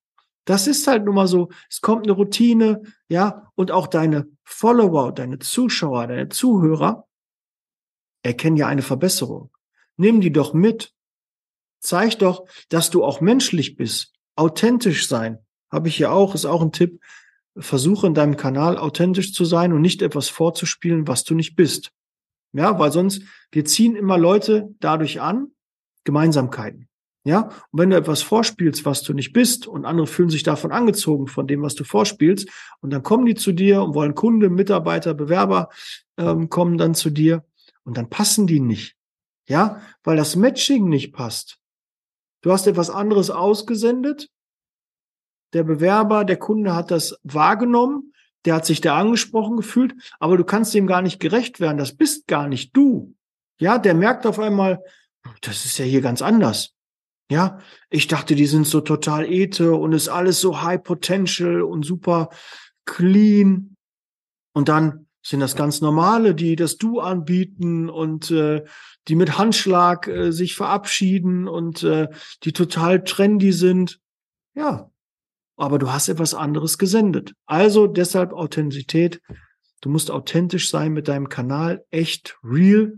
Das 0.50 0.66
ist 0.66 0.88
halt 0.88 1.06
nun 1.06 1.14
mal 1.14 1.28
so. 1.28 1.50
Es 1.70 1.80
kommt 1.80 2.08
eine 2.08 2.14
Routine, 2.14 2.82
ja, 3.08 3.52
und 3.54 3.70
auch 3.70 3.86
deine 3.86 4.28
Follower, 4.44 5.12
deine 5.12 5.38
Zuschauer, 5.38 6.08
deine 6.08 6.30
Zuhörer 6.30 7.08
erkennen 8.24 8.58
ja 8.58 8.66
eine 8.66 8.82
Verbesserung. 8.82 9.52
Nimm 9.96 10.22
die 10.22 10.32
doch 10.32 10.56
mit. 10.56 10.92
Zeig 11.82 12.18
doch, 12.18 12.48
dass 12.70 12.90
du 12.90 13.04
auch 13.04 13.22
menschlich 13.22 13.76
bist. 13.76 14.16
Authentisch 14.36 15.08
sein. 15.08 15.38
Habe 15.72 15.88
ich 15.88 16.00
ja 16.00 16.10
auch, 16.10 16.34
ist 16.34 16.48
auch 16.48 16.64
ein 16.64 16.72
Tipp 16.72 17.00
versuche 17.56 18.08
in 18.08 18.16
deinem 18.16 18.36
Kanal 18.36 18.76
authentisch 18.80 19.34
zu 19.34 19.46
sein 19.46 19.72
und 19.72 19.82
nicht 19.82 20.02
etwas 20.02 20.30
vorzuspielen, 20.30 21.08
was 21.08 21.26
du 21.26 21.36
nicht 21.36 21.56
bist. 21.56 21.92
Ja, 22.54 22.80
weil 22.80 22.92
sonst, 22.92 23.22
wir 23.52 23.66
ziehen 23.66 23.96
immer 23.96 24.18
Leute 24.18 24.74
dadurch 24.80 25.22
an, 25.22 25.52
Gemeinsamkeiten. 26.06 26.89
Ja, 27.30 27.50
und 27.70 27.80
wenn 27.80 27.92
du 27.92 27.96
etwas 27.96 28.24
vorspielst, 28.24 28.86
was 28.86 29.04
du 29.04 29.14
nicht 29.14 29.34
bist 29.34 29.68
und 29.68 29.86
andere 29.86 30.08
fühlen 30.08 30.32
sich 30.32 30.42
davon 30.42 30.72
angezogen 30.72 31.28
von 31.28 31.46
dem, 31.46 31.62
was 31.62 31.76
du 31.76 31.84
vorspielst 31.84 32.50
und 32.82 32.90
dann 32.90 33.04
kommen 33.04 33.28
die 33.28 33.36
zu 33.36 33.52
dir 33.52 33.84
und 33.84 33.94
wollen 33.94 34.16
Kunde, 34.16 34.50
Mitarbeiter, 34.50 35.14
Bewerber 35.14 35.70
ähm, 36.18 36.50
kommen 36.50 36.80
dann 36.80 36.96
zu 36.96 37.12
dir 37.12 37.46
und 37.84 37.98
dann 37.98 38.10
passen 38.10 38.48
die 38.48 38.60
nicht. 38.60 38.96
Ja, 39.48 39.80
weil 40.04 40.18
das 40.18 40.36
Matching 40.36 40.90
nicht 40.90 41.14
passt. 41.14 41.60
Du 42.42 42.52
hast 42.52 42.66
etwas 42.66 42.90
anderes 42.90 43.30
ausgesendet 43.30 44.32
der 45.54 45.64
Bewerber, 45.64 46.26
der 46.26 46.38
Kunde 46.38 46.74
hat 46.74 46.90
das 46.90 47.20
wahrgenommen, 47.22 48.12
der 48.46 48.56
hat 48.56 48.66
sich 48.66 48.82
da 48.82 48.98
angesprochen 48.98 49.56
gefühlt, 49.56 49.94
aber 50.20 50.36
du 50.36 50.44
kannst 50.44 50.74
dem 50.74 50.88
gar 50.88 51.04
nicht 51.04 51.20
gerecht 51.20 51.60
werden. 51.60 51.78
Das 51.78 51.96
bist 51.96 52.26
gar 52.26 52.48
nicht 52.48 52.76
du. 52.76 53.14
Ja, 53.60 53.78
der 53.78 53.94
merkt 53.94 54.26
auf 54.26 54.40
einmal, 54.40 54.84
das 55.42 55.66
ist 55.66 55.78
ja 55.78 55.86
hier 55.86 56.02
ganz 56.02 56.24
anders. 56.24 56.74
Ja, 57.32 57.60
ich 57.90 58.08
dachte, 58.08 58.36
die 58.36 58.48
sind 58.48 58.66
so 58.66 58.82
total 58.82 59.32
ete 59.32 59.74
und 59.74 59.94
ist 59.94 60.10
alles 60.10 60.42
so 60.42 60.62
high 60.62 60.82
potential 60.82 61.62
und 61.62 61.86
super 61.86 62.30
clean. 62.86 63.76
Und 64.54 64.68
dann 64.68 65.08
sind 65.22 65.40
das 65.40 65.56
ganz 65.56 65.80
normale, 65.80 66.34
die 66.34 66.56
das 66.56 66.78
Du 66.78 67.00
anbieten 67.00 67.90
und 67.90 68.32
äh, 68.32 68.64
die 69.08 69.16
mit 69.16 69.38
Handschlag 69.38 70.08
äh, 70.08 70.32
sich 70.32 70.56
verabschieden 70.56 71.48
und 71.48 71.84
äh, 71.84 72.08
die 72.44 72.54
total 72.54 73.04
trendy 73.04 73.52
sind. 73.52 74.00
Ja, 74.56 74.90
aber 75.56 75.78
du 75.78 75.92
hast 75.92 76.10
etwas 76.10 76.34
anderes 76.34 76.78
gesendet. 76.78 77.34
Also 77.46 77.86
deshalb 77.86 78.34
Authentizität. 78.34 79.22
Du 79.82 79.90
musst 79.90 80.10
authentisch 80.10 80.70
sein 80.70 80.94
mit 80.94 81.08
deinem 81.08 81.30
Kanal, 81.30 81.86
echt 81.92 82.38
real. 82.44 82.94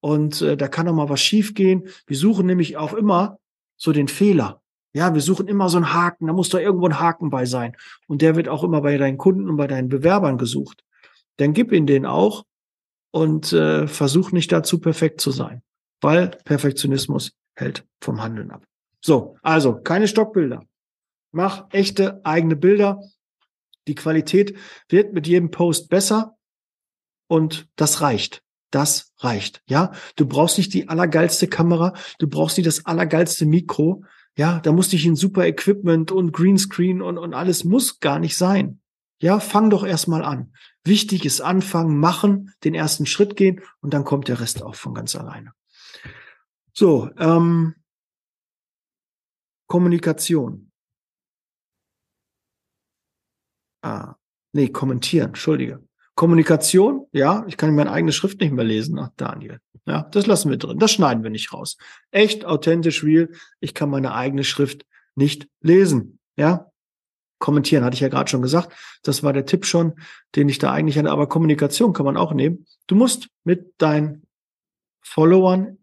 Und 0.00 0.42
äh, 0.42 0.56
da 0.56 0.68
kann 0.68 0.88
auch 0.88 0.94
mal 0.94 1.08
was 1.08 1.20
schiefgehen. 1.20 1.88
Wir 2.06 2.16
suchen 2.16 2.46
nämlich 2.46 2.76
auch 2.76 2.92
immer 2.92 3.38
so 3.82 3.92
den 3.92 4.06
Fehler. 4.06 4.62
Ja, 4.94 5.12
wir 5.12 5.20
suchen 5.20 5.48
immer 5.48 5.68
so 5.68 5.76
einen 5.76 5.92
Haken. 5.92 6.28
Da 6.28 6.32
muss 6.32 6.50
doch 6.50 6.60
irgendwo 6.60 6.86
ein 6.86 7.00
Haken 7.00 7.30
bei 7.30 7.46
sein. 7.46 7.76
Und 8.06 8.22
der 8.22 8.36
wird 8.36 8.48
auch 8.48 8.62
immer 8.62 8.80
bei 8.82 8.96
deinen 8.96 9.18
Kunden 9.18 9.50
und 9.50 9.56
bei 9.56 9.66
deinen 9.66 9.88
Bewerbern 9.88 10.38
gesucht. 10.38 10.84
Dann 11.38 11.52
gib 11.52 11.72
ihn 11.72 11.86
den 11.86 12.06
auch 12.06 12.44
und 13.10 13.52
äh, 13.52 13.88
versuch 13.88 14.30
nicht 14.30 14.52
dazu 14.52 14.78
perfekt 14.78 15.20
zu 15.20 15.32
sein, 15.32 15.62
weil 16.00 16.28
Perfektionismus 16.44 17.32
hält 17.56 17.84
vom 18.00 18.22
Handeln 18.22 18.52
ab. 18.52 18.64
So, 19.00 19.36
also 19.42 19.80
keine 19.80 20.06
Stockbilder. 20.06 20.62
Mach 21.32 21.66
echte 21.70 22.24
eigene 22.24 22.54
Bilder. 22.54 23.02
Die 23.88 23.96
Qualität 23.96 24.56
wird 24.88 25.12
mit 25.12 25.26
jedem 25.26 25.50
Post 25.50 25.88
besser 25.88 26.36
und 27.26 27.66
das 27.74 28.00
reicht. 28.00 28.41
Das 28.72 29.12
reicht. 29.18 29.62
Ja, 29.66 29.92
du 30.16 30.26
brauchst 30.26 30.58
nicht 30.58 30.72
die 30.74 30.88
allergeilste 30.88 31.46
Kamera, 31.46 31.92
du 32.18 32.26
brauchst 32.26 32.56
nicht 32.56 32.66
das 32.66 32.86
allergeilste 32.86 33.46
Mikro. 33.46 34.04
Ja, 34.36 34.60
da 34.60 34.72
muss 34.72 34.90
nicht 34.90 35.04
ein 35.04 35.14
super 35.14 35.46
Equipment 35.46 36.10
und 36.10 36.32
Greenscreen 36.32 37.02
und, 37.02 37.18
und 37.18 37.34
alles 37.34 37.64
muss 37.64 38.00
gar 38.00 38.18
nicht 38.18 38.36
sein. 38.36 38.80
Ja, 39.20 39.40
fang 39.40 39.68
doch 39.68 39.84
erstmal 39.84 40.24
an. 40.24 40.54
Wichtig 40.84 41.26
ist 41.26 41.42
anfangen, 41.42 41.98
machen, 41.98 42.54
den 42.64 42.74
ersten 42.74 43.04
Schritt 43.04 43.36
gehen 43.36 43.60
und 43.80 43.92
dann 43.92 44.04
kommt 44.04 44.28
der 44.28 44.40
Rest 44.40 44.62
auch 44.62 44.74
von 44.74 44.94
ganz 44.94 45.14
alleine. 45.14 45.52
So, 46.72 47.10
ähm, 47.18 47.74
Kommunikation. 49.68 50.72
Ah, 53.82 54.14
nee, 54.52 54.68
kommentieren, 54.68 55.28
entschuldige. 55.28 55.86
Kommunikation, 56.14 57.06
ja, 57.12 57.44
ich 57.48 57.56
kann 57.56 57.74
meine 57.74 57.90
eigene 57.90 58.12
Schrift 58.12 58.40
nicht 58.40 58.52
mehr 58.52 58.64
lesen, 58.64 58.98
ach 58.98 59.10
Daniel. 59.16 59.60
Ja, 59.86 60.02
das 60.12 60.26
lassen 60.26 60.50
wir 60.50 60.58
drin, 60.58 60.78
das 60.78 60.92
schneiden 60.92 61.22
wir 61.22 61.30
nicht 61.30 61.52
raus. 61.52 61.76
Echt, 62.10 62.44
authentisch, 62.44 63.02
real, 63.02 63.30
ich 63.60 63.74
kann 63.74 63.90
meine 63.90 64.14
eigene 64.14 64.44
Schrift 64.44 64.84
nicht 65.14 65.48
lesen. 65.60 66.18
Ja, 66.36 66.70
kommentieren, 67.42 67.84
hatte 67.84 67.94
ich 67.94 68.00
ja 68.00 68.08
gerade 68.08 68.30
schon 68.30 68.42
gesagt. 68.42 68.72
Das 69.02 69.22
war 69.22 69.32
der 69.32 69.46
Tipp 69.46 69.66
schon, 69.66 69.94
den 70.36 70.48
ich 70.48 70.58
da 70.58 70.72
eigentlich 70.72 70.96
hatte. 70.96 71.10
Aber 71.10 71.28
Kommunikation 71.28 71.92
kann 71.92 72.06
man 72.06 72.16
auch 72.16 72.32
nehmen. 72.32 72.66
Du 72.86 72.94
musst 72.94 73.28
mit 73.42 73.74
deinen 73.78 74.22
Followern 75.02 75.78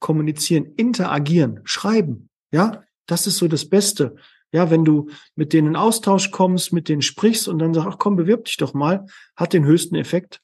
kommunizieren, 0.00 0.74
interagieren, 0.76 1.60
schreiben. 1.64 2.28
Ja, 2.50 2.82
das 3.06 3.28
ist 3.28 3.38
so 3.38 3.46
das 3.46 3.68
Beste. 3.68 4.16
Ja, 4.54 4.70
wenn 4.70 4.84
du 4.84 5.10
mit 5.34 5.52
denen 5.52 5.66
in 5.66 5.76
Austausch 5.76 6.30
kommst, 6.30 6.72
mit 6.72 6.88
denen 6.88 7.02
sprichst 7.02 7.48
und 7.48 7.58
dann 7.58 7.74
sagst, 7.74 7.88
ach 7.90 7.98
komm, 7.98 8.14
bewirb 8.14 8.44
dich 8.44 8.56
doch 8.56 8.72
mal, 8.72 9.04
hat 9.34 9.52
den 9.52 9.64
höchsten 9.64 9.96
Effekt 9.96 10.40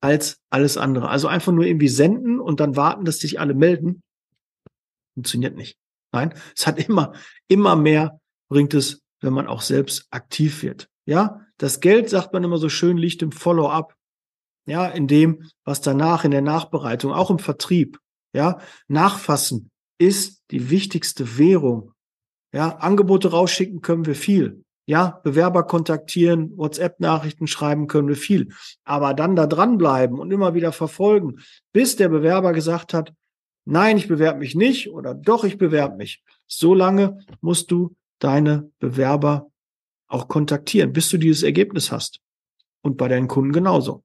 als 0.00 0.40
alles 0.48 0.78
andere. 0.78 1.10
Also 1.10 1.28
einfach 1.28 1.52
nur 1.52 1.66
irgendwie 1.66 1.88
senden 1.88 2.40
und 2.40 2.60
dann 2.60 2.76
warten, 2.76 3.04
dass 3.04 3.18
sich 3.18 3.38
alle 3.38 3.52
melden. 3.52 4.02
Funktioniert 5.12 5.54
nicht. 5.54 5.76
Nein, 6.12 6.32
es 6.56 6.66
hat 6.66 6.78
immer, 6.78 7.12
immer 7.46 7.76
mehr 7.76 8.18
bringt 8.48 8.72
es, 8.72 9.02
wenn 9.20 9.34
man 9.34 9.48
auch 9.48 9.60
selbst 9.60 10.06
aktiv 10.10 10.62
wird. 10.62 10.88
Ja, 11.04 11.44
das 11.58 11.80
Geld, 11.80 12.08
sagt 12.08 12.32
man 12.32 12.42
immer 12.42 12.56
so 12.56 12.70
schön, 12.70 12.96
liegt 12.96 13.20
im 13.20 13.32
Follow-up. 13.32 13.94
Ja, 14.66 14.86
in 14.86 15.06
dem, 15.06 15.46
was 15.64 15.82
danach 15.82 16.24
in 16.24 16.30
der 16.30 16.40
Nachbereitung, 16.40 17.12
auch 17.12 17.30
im 17.30 17.38
Vertrieb. 17.38 17.98
Ja, 18.32 18.60
nachfassen 18.88 19.70
ist 19.98 20.42
die 20.52 20.70
wichtigste 20.70 21.36
Währung 21.36 21.92
ja, 22.52 22.76
Angebote 22.76 23.30
rausschicken 23.30 23.80
können 23.80 24.06
wir 24.06 24.14
viel. 24.14 24.64
Ja, 24.86 25.20
Bewerber 25.22 25.62
kontaktieren, 25.64 26.56
WhatsApp-Nachrichten 26.56 27.46
schreiben 27.46 27.86
können 27.86 28.08
wir 28.08 28.16
viel. 28.16 28.48
Aber 28.84 29.14
dann 29.14 29.36
da 29.36 29.46
dranbleiben 29.46 30.18
und 30.18 30.32
immer 30.32 30.54
wieder 30.54 30.72
verfolgen, 30.72 31.38
bis 31.72 31.94
der 31.94 32.08
Bewerber 32.08 32.52
gesagt 32.52 32.92
hat, 32.92 33.12
nein, 33.64 33.98
ich 33.98 34.08
bewerbe 34.08 34.40
mich 34.40 34.56
nicht 34.56 34.90
oder 34.90 35.14
doch, 35.14 35.44
ich 35.44 35.58
bewerbe 35.58 35.96
mich. 35.96 36.24
So 36.46 36.74
lange 36.74 37.20
musst 37.40 37.70
du 37.70 37.94
deine 38.18 38.70
Bewerber 38.80 39.50
auch 40.08 40.26
kontaktieren, 40.26 40.92
bis 40.92 41.08
du 41.08 41.18
dieses 41.18 41.44
Ergebnis 41.44 41.92
hast. 41.92 42.20
Und 42.82 42.96
bei 42.96 43.06
deinen 43.06 43.28
Kunden 43.28 43.52
genauso. 43.52 44.02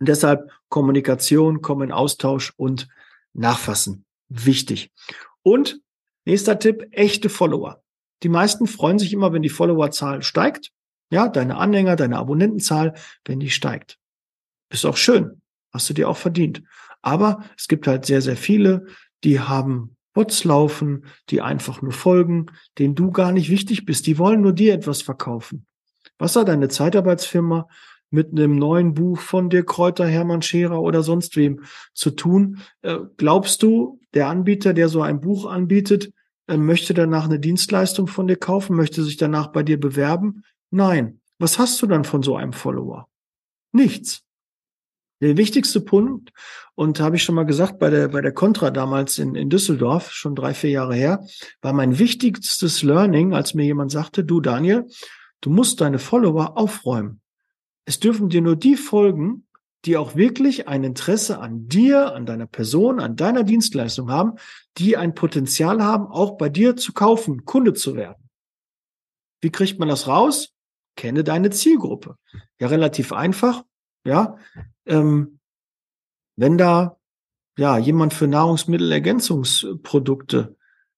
Und 0.00 0.08
deshalb 0.08 0.50
Kommunikation, 0.70 1.60
kommen 1.60 1.88
in 1.88 1.92
Austausch 1.92 2.52
und 2.56 2.88
nachfassen. 3.32 4.04
Wichtig. 4.28 4.90
Und 5.42 5.80
Nächster 6.30 6.60
Tipp, 6.60 6.86
echte 6.92 7.28
Follower. 7.28 7.82
Die 8.22 8.28
meisten 8.28 8.68
freuen 8.68 9.00
sich 9.00 9.12
immer, 9.12 9.32
wenn 9.32 9.42
die 9.42 9.48
Followerzahl 9.48 10.22
steigt. 10.22 10.70
Ja, 11.10 11.28
deine 11.28 11.56
Anhänger, 11.56 11.96
deine 11.96 12.18
Abonnentenzahl, 12.18 12.94
wenn 13.24 13.40
die 13.40 13.50
steigt. 13.50 13.98
Ist 14.68 14.86
auch 14.86 14.96
schön. 14.96 15.42
Hast 15.72 15.90
du 15.90 15.92
dir 15.92 16.08
auch 16.08 16.16
verdient. 16.16 16.62
Aber 17.02 17.42
es 17.58 17.66
gibt 17.66 17.88
halt 17.88 18.06
sehr, 18.06 18.22
sehr 18.22 18.36
viele, 18.36 18.86
die 19.24 19.40
haben 19.40 19.96
Bots 20.12 20.44
laufen, 20.44 21.04
die 21.30 21.40
einfach 21.40 21.82
nur 21.82 21.90
folgen, 21.90 22.46
denen 22.78 22.94
du 22.94 23.10
gar 23.10 23.32
nicht 23.32 23.50
wichtig 23.50 23.84
bist. 23.84 24.06
Die 24.06 24.16
wollen 24.16 24.40
nur 24.40 24.52
dir 24.52 24.72
etwas 24.72 25.02
verkaufen. 25.02 25.66
Was 26.16 26.36
hat 26.36 26.46
deine 26.46 26.68
Zeitarbeitsfirma 26.68 27.66
mit 28.10 28.30
einem 28.30 28.54
neuen 28.54 28.94
Buch 28.94 29.18
von 29.18 29.50
dir 29.50 29.64
Kräuter, 29.64 30.06
Hermann 30.06 30.42
Scherer 30.42 30.80
oder 30.80 31.02
sonst 31.02 31.34
wem 31.34 31.64
zu 31.92 32.12
tun? 32.12 32.60
Äh, 32.82 32.98
glaubst 33.16 33.64
du, 33.64 33.98
der 34.14 34.28
Anbieter, 34.28 34.74
der 34.74 34.88
so 34.88 35.02
ein 35.02 35.20
Buch 35.20 35.46
anbietet, 35.46 36.12
möchte 36.58 36.94
danach 36.94 37.24
eine 37.24 37.38
Dienstleistung 37.38 38.06
von 38.06 38.26
dir 38.26 38.36
kaufen, 38.36 38.76
möchte 38.76 39.02
sich 39.04 39.16
danach 39.16 39.48
bei 39.48 39.62
dir 39.62 39.78
bewerben? 39.78 40.44
Nein. 40.70 41.20
Was 41.38 41.58
hast 41.58 41.80
du 41.80 41.86
dann 41.86 42.04
von 42.04 42.22
so 42.22 42.36
einem 42.36 42.52
Follower? 42.52 43.08
Nichts. 43.72 44.22
Der 45.20 45.36
wichtigste 45.36 45.80
Punkt, 45.80 46.32
und 46.74 46.98
habe 46.98 47.16
ich 47.16 47.22
schon 47.22 47.34
mal 47.34 47.44
gesagt, 47.44 47.78
bei 47.78 47.90
der, 47.90 48.08
bei 48.08 48.22
der 48.22 48.32
Contra 48.32 48.70
damals 48.70 49.18
in, 49.18 49.34
in 49.34 49.50
Düsseldorf, 49.50 50.10
schon 50.12 50.34
drei, 50.34 50.54
vier 50.54 50.70
Jahre 50.70 50.94
her, 50.94 51.26
war 51.60 51.74
mein 51.74 51.98
wichtigstes 51.98 52.82
Learning, 52.82 53.34
als 53.34 53.52
mir 53.52 53.64
jemand 53.64 53.90
sagte, 53.90 54.24
du 54.24 54.40
Daniel, 54.40 54.86
du 55.42 55.50
musst 55.50 55.80
deine 55.82 55.98
Follower 55.98 56.56
aufräumen. 56.56 57.20
Es 57.84 58.00
dürfen 58.00 58.30
dir 58.30 58.40
nur 58.40 58.56
die 58.56 58.76
folgen, 58.76 59.46
die 59.84 59.96
auch 59.96 60.14
wirklich 60.14 60.68
ein 60.68 60.84
Interesse 60.84 61.38
an 61.38 61.68
dir, 61.68 62.14
an 62.14 62.26
deiner 62.26 62.46
Person, 62.46 63.00
an 63.00 63.16
deiner 63.16 63.44
Dienstleistung 63.44 64.10
haben, 64.10 64.34
die 64.76 64.96
ein 64.96 65.14
Potenzial 65.14 65.82
haben, 65.82 66.06
auch 66.06 66.36
bei 66.36 66.48
dir 66.48 66.76
zu 66.76 66.92
kaufen, 66.92 67.44
Kunde 67.44 67.74
zu 67.74 67.96
werden. 67.96 68.28
Wie 69.40 69.50
kriegt 69.50 69.78
man 69.78 69.88
das 69.88 70.06
raus? 70.06 70.52
Kenne 70.96 71.24
deine 71.24 71.50
Zielgruppe. 71.50 72.16
Ja, 72.58 72.68
relativ 72.68 73.12
einfach. 73.12 73.64
Ja, 74.04 74.36
ähm, 74.86 75.40
wenn 76.36 76.58
da 76.58 76.98
ja 77.56 77.78
jemand 77.78 78.12
für 78.14 78.26
Nahrungsmittelergänzungsprodukte 78.26 80.56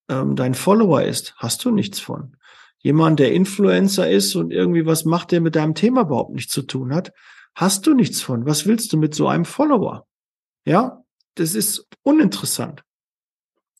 ähm, 0.09 0.37
dein 0.37 0.55
Follower 0.55 1.03
ist, 1.03 1.35
hast 1.37 1.63
du 1.65 1.71
nichts 1.71 2.01
von. 2.01 2.37
Jemand, 2.79 3.21
der 3.21 3.33
Influencer 3.33 4.11
ist 4.11 4.35
und 4.35 4.53
irgendwie 4.53 4.87
was 4.87 5.05
macht, 5.05 5.31
der 5.31 5.41
mit 5.41 5.55
deinem 5.55 5.77
Thema 5.77 6.01
überhaupt 6.03 6.35
nichts 6.35 6.53
zu 6.53 6.63
tun 6.63 6.93
hat, 6.95 7.13
hast 7.55 7.87
du 7.87 7.95
nichts 7.95 8.21
von. 8.23 8.47
Was 8.47 8.67
willst 8.67 8.93
du 8.93 8.97
mit 8.97 9.15
so 9.15 9.29
einem 9.29 9.45
Follower? 9.45 10.07
Ja, 10.65 11.05
das 11.35 11.55
ist 11.55 11.89
uninteressant. 12.03 12.85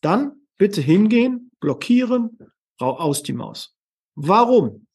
Dann 0.01 0.47
bitte 0.57 0.81
hingehen, 0.81 1.51
blockieren, 1.59 2.37
aus 2.77 3.23
die 3.23 3.33
Maus. 3.33 3.75
Warum? 4.15 4.87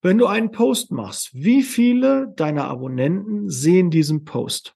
Wenn 0.00 0.18
du 0.18 0.26
einen 0.26 0.50
Post 0.50 0.90
machst, 0.90 1.32
wie 1.34 1.62
viele 1.62 2.32
deiner 2.34 2.64
Abonnenten 2.64 3.50
sehen 3.50 3.90
diesen 3.90 4.24
Post? 4.24 4.74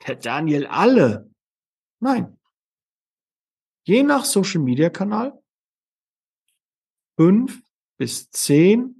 Herr 0.00 0.16
Daniel, 0.16 0.66
alle? 0.66 1.30
Nein. 2.00 2.38
Je 3.84 4.02
nach 4.02 4.24
Social 4.24 4.60
Media 4.60 4.90
Kanal 4.90 5.40
fünf 7.18 7.62
bis 7.96 8.30
zehn 8.30 8.97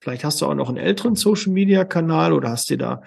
Vielleicht 0.00 0.24
hast 0.24 0.40
du 0.40 0.46
auch 0.46 0.54
noch 0.54 0.68
einen 0.68 0.78
älteren 0.78 1.14
Social 1.14 1.52
Media 1.52 1.84
Kanal 1.84 2.32
oder 2.32 2.50
hast 2.50 2.70
dir 2.70 2.78
da 2.78 3.02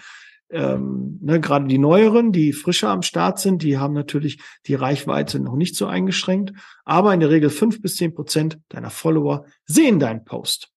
ähm, 0.53 1.17
ne, 1.21 1.41
gerade 1.41 1.65
die 1.65 1.79
neueren, 1.79 2.31
die 2.31 2.53
frischer 2.53 2.89
am 2.89 3.01
Start 3.01 3.39
sind, 3.39 3.63
die 3.63 3.79
haben 3.79 3.93
natürlich 3.93 4.39
die 4.67 4.75
Reichweite 4.75 5.39
noch 5.39 5.55
nicht 5.55 5.75
so 5.75 5.87
eingeschränkt. 5.87 6.53
Aber 6.85 7.13
in 7.13 7.19
der 7.19 7.31
Regel 7.31 7.49
fünf 7.49 7.81
bis 7.81 7.95
zehn 7.95 8.13
Prozent 8.13 8.59
deiner 8.69 8.91
Follower 8.91 9.45
sehen 9.65 9.99
deinen 9.99 10.23
Post. 10.23 10.69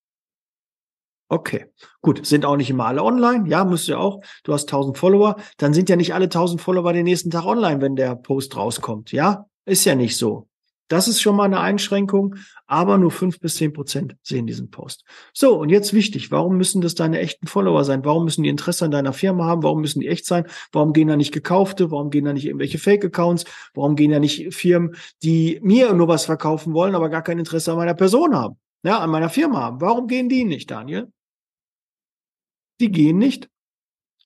Okay, 1.29 1.65
gut, 2.01 2.25
sind 2.25 2.45
auch 2.45 2.55
nicht 2.55 2.69
immer 2.69 2.85
alle 2.85 3.03
online. 3.03 3.47
Ja, 3.49 3.65
müsst 3.65 3.89
ihr 3.89 3.99
auch. 3.99 4.21
Du 4.43 4.53
hast 4.53 4.63
1000 4.63 4.97
Follower, 4.97 5.35
dann 5.57 5.73
sind 5.73 5.89
ja 5.89 5.97
nicht 5.97 6.13
alle 6.13 6.25
1000 6.25 6.61
Follower 6.61 6.93
den 6.93 7.03
nächsten 7.03 7.29
Tag 7.29 7.45
online, 7.45 7.81
wenn 7.81 7.95
der 7.95 8.15
Post 8.15 8.55
rauskommt. 8.55 9.11
Ja, 9.11 9.45
ist 9.65 9.85
ja 9.85 9.93
nicht 9.93 10.17
so. 10.17 10.47
Das 10.87 11.07
ist 11.07 11.21
schon 11.21 11.35
mal 11.35 11.43
eine 11.43 11.59
Einschränkung, 11.59 12.35
aber 12.65 12.97
nur 12.97 13.11
fünf 13.11 13.39
bis 13.39 13.55
zehn 13.55 13.73
Prozent 13.73 14.15
sehen 14.23 14.47
diesen 14.47 14.69
Post. 14.69 15.03
So, 15.33 15.59
und 15.59 15.69
jetzt 15.69 15.93
wichtig, 15.93 16.31
warum 16.31 16.57
müssen 16.57 16.81
das 16.81 16.95
deine 16.95 17.19
echten 17.19 17.47
Follower 17.47 17.83
sein? 17.83 18.05
Warum 18.05 18.23
müssen 18.23 18.43
die 18.43 18.49
Interesse 18.49 18.85
an 18.85 18.91
deiner 18.91 19.11
Firma 19.11 19.45
haben? 19.45 19.63
Warum 19.63 19.81
müssen 19.81 19.99
die 19.99 20.07
echt 20.07 20.25
sein? 20.25 20.47
Warum 20.71 20.93
gehen 20.93 21.09
da 21.09 21.17
nicht 21.17 21.33
gekaufte? 21.33 21.91
Warum 21.91 22.09
gehen 22.09 22.25
da 22.25 22.31
nicht 22.31 22.45
irgendwelche 22.45 22.77
Fake-Accounts? 22.77 23.43
Warum 23.73 23.95
gehen 23.95 24.11
da 24.11 24.19
nicht 24.19 24.53
Firmen, 24.53 24.95
die 25.23 25.59
mir 25.61 25.93
nur 25.93 26.07
was 26.07 26.25
verkaufen 26.25 26.73
wollen, 26.73 26.95
aber 26.95 27.09
gar 27.09 27.21
kein 27.21 27.39
Interesse 27.39 27.71
an 27.71 27.77
meiner 27.77 27.93
Person 27.93 28.33
haben? 28.35 28.57
Ja, 28.83 28.99
an 28.99 29.09
meiner 29.09 29.29
Firma 29.29 29.59
haben. 29.59 29.81
Warum 29.81 30.07
gehen 30.07 30.29
die 30.29 30.45
nicht, 30.45 30.71
Daniel? 30.71 31.11
Die 32.79 32.91
gehen 32.91 33.17
nicht, 33.17 33.49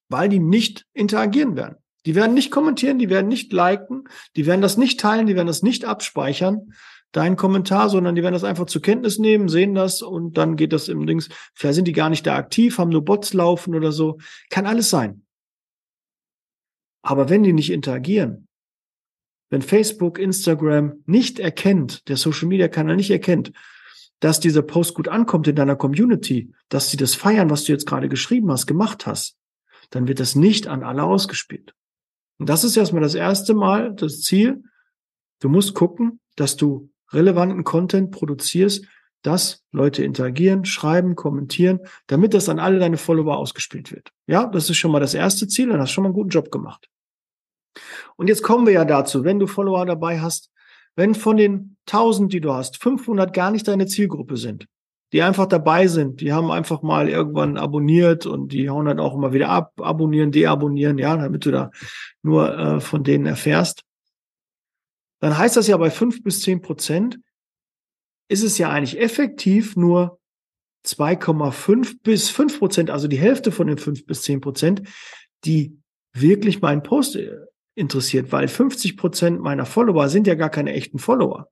weil 0.10 0.30
die 0.30 0.40
nicht 0.40 0.86
interagieren 0.94 1.56
werden. 1.56 1.81
Die 2.06 2.16
werden 2.16 2.34
nicht 2.34 2.52
kommentieren, 2.52 2.98
die 2.98 3.10
werden 3.10 3.28
nicht 3.28 3.54
liken, 3.54 4.06
die 4.36 4.46
werden 4.46 4.62
das 4.62 4.78
nicht 4.78 5.00
teilen, 5.00 5.28
die 5.28 5.36
werden 5.36 5.48
das 5.48 5.62
nicht 5.62 5.86
abspeichern, 5.86 6.74
dein 7.12 7.36
Kommentar, 7.36 7.90
sondern 7.90 8.16
die 8.16 8.24
werden 8.24 8.34
das 8.34 8.44
einfach 8.44 8.66
zur 8.66 8.82
Kenntnis 8.82 9.20
nehmen, 9.20 9.50
sehen 9.50 9.76
das 9.76 10.02
und 10.02 10.38
dann 10.38 10.56
geht 10.56 10.74
das 10.74 10.88
im 10.88 11.06
Dings. 11.06 11.30
Vielleicht 11.54 11.76
sind 11.76 11.88
die 11.88 11.94
gar 11.94 12.10
nicht 12.10 12.26
da 12.26 12.36
aktiv, 12.36 12.78
haben 12.78 12.90
nur 12.90 13.06
Bots 13.06 13.34
laufen 13.34 13.76
oder 13.76 13.92
so. 13.92 14.18
Kann 14.50 14.66
alles 14.66 14.90
sein. 14.90 15.24
Aber 17.04 17.30
wenn 17.30 17.44
die 17.44 17.54
nicht 17.54 17.72
interagieren, 17.72 18.48
wenn 19.50 19.62
Facebook, 19.62 20.18
Instagram 20.18 21.04
nicht 21.06 21.40
erkennt, 21.40 22.08
der 22.08 22.18
Social 22.18 22.48
Media 22.48 22.68
Kanal 22.70 22.96
nicht 22.96 23.12
erkennt, 23.12 23.52
dass 24.22 24.40
dieser 24.40 24.62
Post 24.62 24.94
gut 24.94 25.08
ankommt 25.08 25.48
in 25.48 25.56
deiner 25.56 25.76
Community, 25.76 26.54
dass 26.70 26.90
sie 26.90 26.98
das 26.98 27.16
feiern, 27.16 27.50
was 27.50 27.66
du 27.66 27.74
jetzt 27.74 27.88
gerade 27.88 28.08
geschrieben 28.08 28.52
hast, 28.52 28.68
gemacht 28.68 29.06
hast, 29.06 29.36
dann 29.90 30.08
wird 30.08 30.20
das 30.20 30.36
nicht 30.36 30.68
an 30.68 30.84
alle 30.84 31.04
ausgespielt. 31.04 31.74
Und 32.42 32.50
das 32.50 32.64
ist 32.64 32.76
erstmal 32.76 33.04
das 33.04 33.14
erste 33.14 33.54
Mal 33.54 33.94
das 33.94 34.22
Ziel. 34.22 34.64
Du 35.42 35.48
musst 35.48 35.76
gucken, 35.76 36.20
dass 36.38 36.58
du 36.58 36.90
relevanten 37.12 37.64
Content 37.64 38.10
produzierst, 38.10 38.84
dass 39.22 39.64
Leute 39.72 40.04
interagieren, 40.04 40.66
schreiben, 40.66 41.16
kommentieren, 41.16 41.82
damit 42.08 42.34
das 42.34 42.50
an 42.50 42.58
alle 42.58 42.80
deine 42.80 42.98
Follower 42.98 43.38
ausgespielt 43.38 43.92
wird. 43.92 44.10
Ja, 44.26 44.48
das 44.48 44.72
ist 44.72 44.78
schon 44.78 44.92
mal 44.92 45.00
das 45.00 45.14
erste 45.14 45.48
Ziel, 45.48 45.70
dann 45.70 45.82
hast 45.82 45.92
du 45.92 45.94
schon 45.94 46.02
mal 46.02 46.08
einen 46.08 46.16
guten 46.16 46.32
Job 46.32 46.50
gemacht. 46.50 46.90
Und 48.16 48.28
jetzt 48.28 48.42
kommen 48.42 48.66
wir 48.66 48.74
ja 48.74 48.86
dazu, 48.86 49.24
wenn 49.24 49.38
du 49.38 49.46
Follower 49.46 49.86
dabei 49.86 50.20
hast, 50.20 50.50
wenn 50.96 51.14
von 51.14 51.38
den 51.38 51.78
1000, 51.86 52.34
die 52.34 52.42
du 52.42 52.56
hast, 52.56 52.82
500 52.82 53.36
gar 53.36 53.52
nicht 53.52 53.68
deine 53.68 53.86
Zielgruppe 53.86 54.38
sind, 54.38 54.66
die 55.12 55.22
einfach 55.22 55.46
dabei 55.46 55.88
sind, 55.88 56.22
die 56.22 56.32
haben 56.32 56.52
einfach 56.52 56.82
mal 56.82 57.10
irgendwann 57.10 57.58
abonniert 57.58 58.26
und 58.26 58.54
die 58.54 58.70
hauen 58.70 58.86
dann 58.86 59.00
auch 59.00 59.14
immer 59.14 59.34
wieder 59.34 59.50
ab, 59.50 59.74
abonnieren, 59.80 60.32
deabonnieren, 60.32 60.98
ja, 60.98 61.16
damit 61.18 61.46
du 61.46 61.52
da 61.52 61.72
nur 62.22 62.58
äh, 62.58 62.80
von 62.80 63.04
denen 63.04 63.26
erfährst. 63.26 63.84
Dann 65.20 65.38
heißt 65.38 65.58
das 65.58 65.68
ja 65.68 65.78
bei 65.78 65.92
fünf 65.92 66.24
bis 66.24 66.42
zehn 66.42 66.62
Prozent 66.62 67.20
ist 68.32 68.44
es 68.44 68.58
ja 68.58 68.70
eigentlich 68.70 68.98
effektiv 69.00 69.76
nur 69.76 70.20
2,5 70.86 71.98
bis 72.02 72.30
5 72.30 72.60
Prozent, 72.60 72.90
also 72.90 73.10
die 73.10 73.20
Hälfte 73.20 73.52
von 73.52 73.68
den 73.68 73.78
5 73.78 74.06
bis 74.06 74.22
10 74.24 74.40
Prozent, 74.40 74.84
die 75.44 75.78
wirklich 76.14 76.62
meinen 76.62 76.82
Post 76.82 77.18
äh, 77.18 77.38
interessiert, 77.76 78.32
weil 78.32 78.48
50 78.48 78.96
Prozent 78.96 79.42
meiner 79.42 79.66
Follower 79.66 80.08
sind 80.08 80.28
ja 80.28 80.36
gar 80.36 80.50
keine 80.50 80.74
echten 80.74 80.98
Follower. 80.98 81.50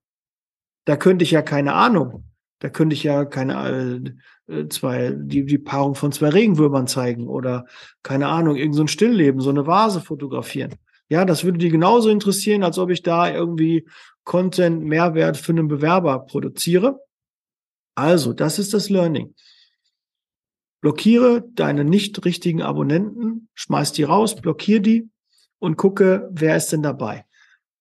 Da 0.85 0.95
könnte 0.95 1.23
ich 1.23 1.31
ja 1.31 1.41
keine 1.41 1.73
Ahnung. 1.73 2.28
Da 2.59 2.69
könnte 2.69 2.93
ich 2.93 3.03
ja 3.03 3.25
keine 3.25 4.15
äh, 4.47 4.67
zwei, 4.67 5.13
die, 5.15 5.45
die 5.45 5.57
Paarung 5.57 5.95
von 5.95 6.11
zwei 6.11 6.29
Regenwürmern 6.29 6.87
zeigen 6.87 7.27
oder 7.27 7.65
keine 8.03 8.27
Ahnung, 8.27 8.55
irgend 8.55 8.75
so 8.75 8.85
Stillleben, 8.87 9.41
so 9.41 9.49
eine 9.49 9.65
Vase 9.65 10.01
fotografieren. 10.01 10.75
Ja, 11.07 11.25
das 11.25 11.43
würde 11.43 11.57
die 11.57 11.69
genauso 11.69 12.09
interessieren, 12.09 12.63
als 12.63 12.77
ob 12.77 12.89
ich 12.91 13.01
da 13.01 13.31
irgendwie 13.31 13.87
Content, 14.23 14.83
Mehrwert 14.83 15.37
für 15.37 15.53
einen 15.53 15.67
Bewerber 15.67 16.19
produziere. 16.19 16.99
Also, 17.95 18.33
das 18.33 18.59
ist 18.59 18.73
das 18.73 18.89
Learning. 18.89 19.33
Blockiere 20.81 21.43
deine 21.53 21.83
nicht 21.83 22.23
richtigen 22.25 22.61
Abonnenten, 22.61 23.49
schmeiß 23.55 23.91
die 23.91 24.03
raus, 24.03 24.35
blockier 24.35 24.79
die 24.79 25.09
und 25.57 25.77
gucke, 25.77 26.29
wer 26.31 26.55
ist 26.55 26.71
denn 26.71 26.83
dabei. 26.83 27.25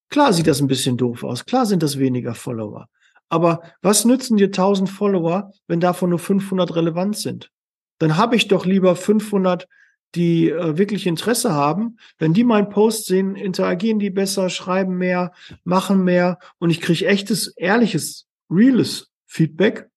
Klar 0.09 0.33
sieht 0.33 0.47
das 0.47 0.61
ein 0.61 0.67
bisschen 0.67 0.97
doof 0.97 1.23
aus. 1.23 1.45
Klar 1.45 1.67
sind 1.67 1.83
das 1.83 1.99
weniger 1.99 2.35
Follower. 2.35 2.89
Aber 3.29 3.63
was 3.83 4.05
nützen 4.05 4.37
dir 4.37 4.47
1000 4.47 4.89
Follower, 4.89 5.53
wenn 5.67 5.81
davon 5.81 6.11
nur 6.11 6.19
500 6.19 6.75
relevant 6.75 7.17
sind? 7.17 7.51
Dann 7.99 8.17
habe 8.17 8.37
ich 8.37 8.49
doch 8.49 8.65
lieber 8.65 8.97
500, 8.97 9.69
die 10.15 10.51
äh, 10.51 10.79
wirklich 10.79 11.07
Interesse 11.07 11.53
haben. 11.53 11.99
Wenn 12.19 12.33
die 12.33 12.45
meinen 12.45 12.71
Post 12.71 13.07
sehen, 13.07 13.37
interagieren 13.37 13.99
die 13.99 14.11
besser, 14.11 14.49
schreiben 14.49 14.97
mehr, 14.97 15.33
machen 15.65 16.05
mehr 16.05 16.39
und 16.59 16.71
ich 16.71 16.81
kriege 16.81 17.07
echtes, 17.07 17.49
ehrliches, 17.49 18.27
reales 18.51 19.11
Feedback, 19.27 19.89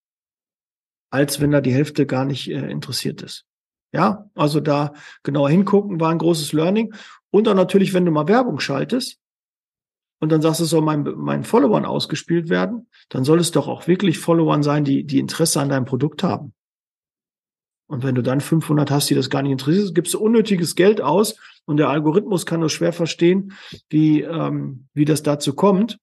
als 1.09 1.39
wenn 1.39 1.51
da 1.51 1.61
die 1.61 1.73
Hälfte 1.73 2.05
gar 2.05 2.25
nicht 2.25 2.49
äh, 2.49 2.69
interessiert 2.69 3.21
ist. 3.21 3.45
Ja, 3.93 4.29
also 4.35 4.59
da 4.61 4.93
genauer 5.23 5.49
hingucken 5.49 5.99
war 5.99 6.11
ein 6.11 6.17
großes 6.17 6.53
Learning. 6.53 6.93
Und 7.29 7.47
dann 7.47 7.57
natürlich, 7.57 7.93
wenn 7.93 8.05
du 8.05 8.11
mal 8.11 8.27
Werbung 8.27 8.59
schaltest, 8.59 9.20
und 10.21 10.31
dann 10.31 10.41
sagst 10.41 10.59
du, 10.59 10.65
es 10.65 10.69
soll 10.69 10.81
meinen, 10.81 11.17
meinen 11.17 11.43
Followern 11.43 11.83
ausgespielt 11.83 12.47
werden, 12.49 12.87
dann 13.09 13.25
soll 13.25 13.39
es 13.39 13.51
doch 13.51 13.67
auch 13.67 13.87
wirklich 13.87 14.19
Followern 14.19 14.61
sein, 14.61 14.83
die, 14.83 15.03
die 15.03 15.17
Interesse 15.17 15.59
an 15.59 15.69
deinem 15.69 15.85
Produkt 15.85 16.21
haben. 16.21 16.53
Und 17.87 18.03
wenn 18.03 18.15
du 18.15 18.21
dann 18.21 18.39
500 18.39 18.91
hast, 18.91 19.09
die 19.09 19.15
das 19.15 19.31
gar 19.31 19.41
nicht 19.41 19.51
interessiert, 19.51 19.95
gibst 19.95 20.13
du 20.13 20.19
unnötiges 20.19 20.75
Geld 20.75 21.01
aus 21.01 21.35
und 21.65 21.77
der 21.77 21.89
Algorithmus 21.89 22.45
kann 22.45 22.59
nur 22.59 22.69
schwer 22.69 22.93
verstehen, 22.93 23.53
wie, 23.89 24.21
ähm, 24.21 24.87
wie 24.93 25.05
das 25.05 25.23
dazu 25.23 25.55
kommt. 25.55 25.97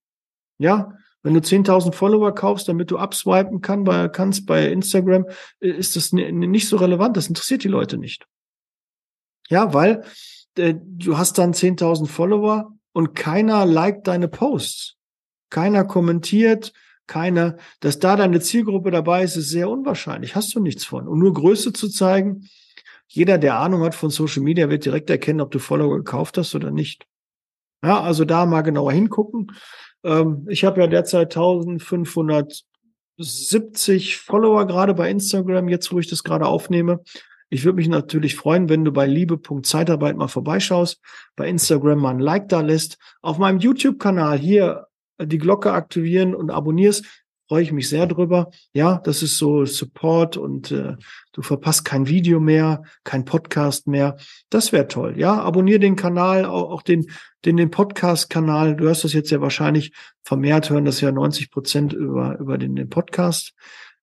Ja, 0.59 0.99
wenn 1.23 1.35
du 1.35 1.41
10.000 1.41 1.93
Follower 1.93 2.35
kaufst, 2.35 2.69
damit 2.69 2.91
du 2.91 2.99
abswipen 2.99 3.61
kann, 3.61 3.85
bei, 3.85 4.09
kannst 4.09 4.47
bei 4.47 4.67
Instagram, 4.71 5.27
äh, 5.61 5.71
ist 5.71 5.95
das 5.95 6.13
nicht 6.13 6.69
so 6.69 6.77
relevant. 6.77 7.17
Das 7.17 7.29
interessiert 7.29 7.63
die 7.63 7.69
Leute 7.69 7.99
nicht. 7.99 8.27
Ja, 9.49 9.73
weil 9.73 10.03
äh, 10.57 10.75
du 10.77 11.17
hast 11.17 11.39
dann 11.39 11.53
10.000 11.53 12.07
Follower 12.09 12.78
und 12.99 13.15
keiner 13.15 13.65
liked 13.65 14.09
deine 14.09 14.27
Posts. 14.27 14.97
Keiner 15.51 15.85
kommentiert, 15.85 16.73
keiner, 17.07 17.57
dass 17.79 18.01
da 18.01 18.17
deine 18.17 18.41
Zielgruppe 18.41 18.91
dabei 18.91 19.23
ist, 19.23 19.37
ist 19.37 19.51
sehr 19.51 19.71
unwahrscheinlich. 19.71 20.35
Hast 20.35 20.53
du 20.57 20.59
nichts 20.59 20.85
von. 20.85 21.07
Und 21.07 21.21
nur 21.21 21.33
Größe 21.33 21.73
zu 21.73 21.89
zeigen, 21.89 22.49
jeder, 23.07 23.39
der 23.39 23.61
Ahnung 23.61 23.85
hat 23.85 23.95
von 23.95 24.11
Social 24.11 24.43
Media, 24.43 24.69
wird 24.69 24.85
direkt 24.85 25.11
erkennen, 25.11 25.41
ob 25.41 25.53
du 25.53 25.61
Follower 25.61 25.97
gekauft 25.97 26.39
hast 26.39 26.57
oder 26.57 26.73
nicht. 26.73 27.07
Ja, 27.85 28.01
also 28.01 28.25
da 28.25 28.47
mal 28.47 28.63
genauer 28.63 28.91
hingucken. 28.91 29.53
Ähm, 30.03 30.49
ich 30.51 30.65
habe 30.65 30.81
ja 30.81 30.89
derzeit 30.89 31.37
1570 31.37 34.17
Follower 34.17 34.67
gerade 34.67 34.95
bei 34.95 35.09
Instagram, 35.09 35.69
jetzt 35.69 35.93
wo 35.93 36.01
ich 36.01 36.09
das 36.09 36.25
gerade 36.25 36.47
aufnehme. 36.47 37.05
Ich 37.51 37.65
würde 37.65 37.77
mich 37.77 37.89
natürlich 37.89 38.37
freuen, 38.37 38.69
wenn 38.69 38.85
du 38.85 38.93
bei 38.93 39.07
liebe.zeitarbeit 39.07 40.17
mal 40.17 40.29
vorbeischaust, 40.29 41.01
bei 41.35 41.49
Instagram 41.49 41.99
mal 41.99 42.11
ein 42.11 42.21
Like 42.21 42.49
da 42.49 42.61
lässt, 42.61 42.99
auf 43.23 43.39
meinem 43.39 43.59
YouTube-Kanal 43.59 44.39
hier 44.39 44.87
die 45.21 45.39
Glocke 45.39 45.73
aktivieren 45.73 46.35
und 46.35 46.51
abonnierst, 46.51 47.05
freue 47.49 47.63
ich 47.63 47.73
mich 47.73 47.89
sehr 47.89 48.07
drüber. 48.07 48.51
Ja, 48.73 49.01
das 49.03 49.23
ist 49.23 49.39
so 49.39 49.65
Support 49.65 50.37
und 50.37 50.71
äh, 50.71 50.97
du 51.33 51.43
verpasst 51.43 51.85
kein 51.85 52.07
Video 52.07 52.41
mehr, 52.41 52.83
kein 53.05 53.25
Podcast 53.25 53.87
mehr. 53.87 54.17
Das 54.51 54.73
wäre 54.73 54.87
toll. 54.87 55.15
Ja, 55.17 55.41
abonniere 55.41 55.81
den 55.81 55.97
Kanal, 55.97 56.45
auch, 56.45 56.71
auch 56.71 56.83
den, 56.83 57.07
den, 57.47 57.57
den 57.57 57.71
Podcast-Kanal. 57.71 58.77
Du 58.77 58.85
hörst 58.85 59.05
das 59.05 59.15
jetzt 59.15 59.31
ja 59.31 59.41
wahrscheinlich 59.41 59.93
vermehrt 60.23 60.69
hören, 60.69 60.85
das 60.85 61.01
ja 61.01 61.11
90 61.11 61.51
Prozent 61.51 61.93
über, 61.95 62.39
über 62.39 62.59
den, 62.59 62.77
den 62.77 62.91
Podcast 62.91 63.55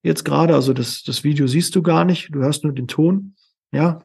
jetzt 0.06 0.24
gerade. 0.24 0.54
Also 0.54 0.72
das, 0.72 1.02
das 1.02 1.24
Video 1.24 1.46
siehst 1.46 1.74
du 1.74 1.82
gar 1.82 2.04
nicht, 2.04 2.34
du 2.34 2.40
hörst 2.40 2.64
nur 2.64 2.72
den 2.72 2.88
Ton. 2.88 3.34
Ja, 3.72 4.02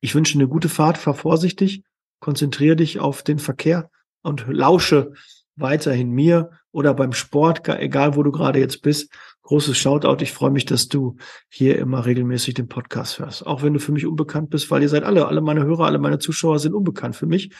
ich 0.00 0.14
wünsche 0.14 0.38
eine 0.38 0.48
gute 0.48 0.68
Fahrt, 0.68 0.98
fahr 0.98 1.14
vorsichtig, 1.14 1.82
konzentriere 2.20 2.76
dich 2.76 3.00
auf 3.00 3.22
den 3.22 3.38
Verkehr 3.38 3.90
und 4.22 4.46
lausche 4.48 5.12
weiterhin 5.56 6.10
mir 6.10 6.50
oder 6.72 6.94
beim 6.94 7.12
Sport, 7.12 7.68
egal 7.68 8.16
wo 8.16 8.22
du 8.22 8.30
gerade 8.30 8.60
jetzt 8.60 8.82
bist. 8.82 9.12
Großes 9.42 9.76
Shoutout. 9.76 10.22
Ich 10.22 10.32
freue 10.32 10.50
mich, 10.50 10.64
dass 10.64 10.88
du 10.88 11.16
hier 11.48 11.78
immer 11.78 12.06
regelmäßig 12.06 12.54
den 12.54 12.68
Podcast 12.68 13.18
hörst. 13.18 13.46
Auch 13.46 13.62
wenn 13.62 13.74
du 13.74 13.80
für 13.80 13.92
mich 13.92 14.06
unbekannt 14.06 14.50
bist, 14.50 14.70
weil 14.70 14.82
ihr 14.82 14.88
seid 14.88 15.02
alle, 15.02 15.26
alle 15.26 15.40
meine 15.40 15.64
Hörer, 15.64 15.86
alle 15.86 15.98
meine 15.98 16.18
Zuschauer 16.18 16.58
sind 16.58 16.74
unbekannt 16.74 17.16
für 17.16 17.26
mich. 17.26 17.52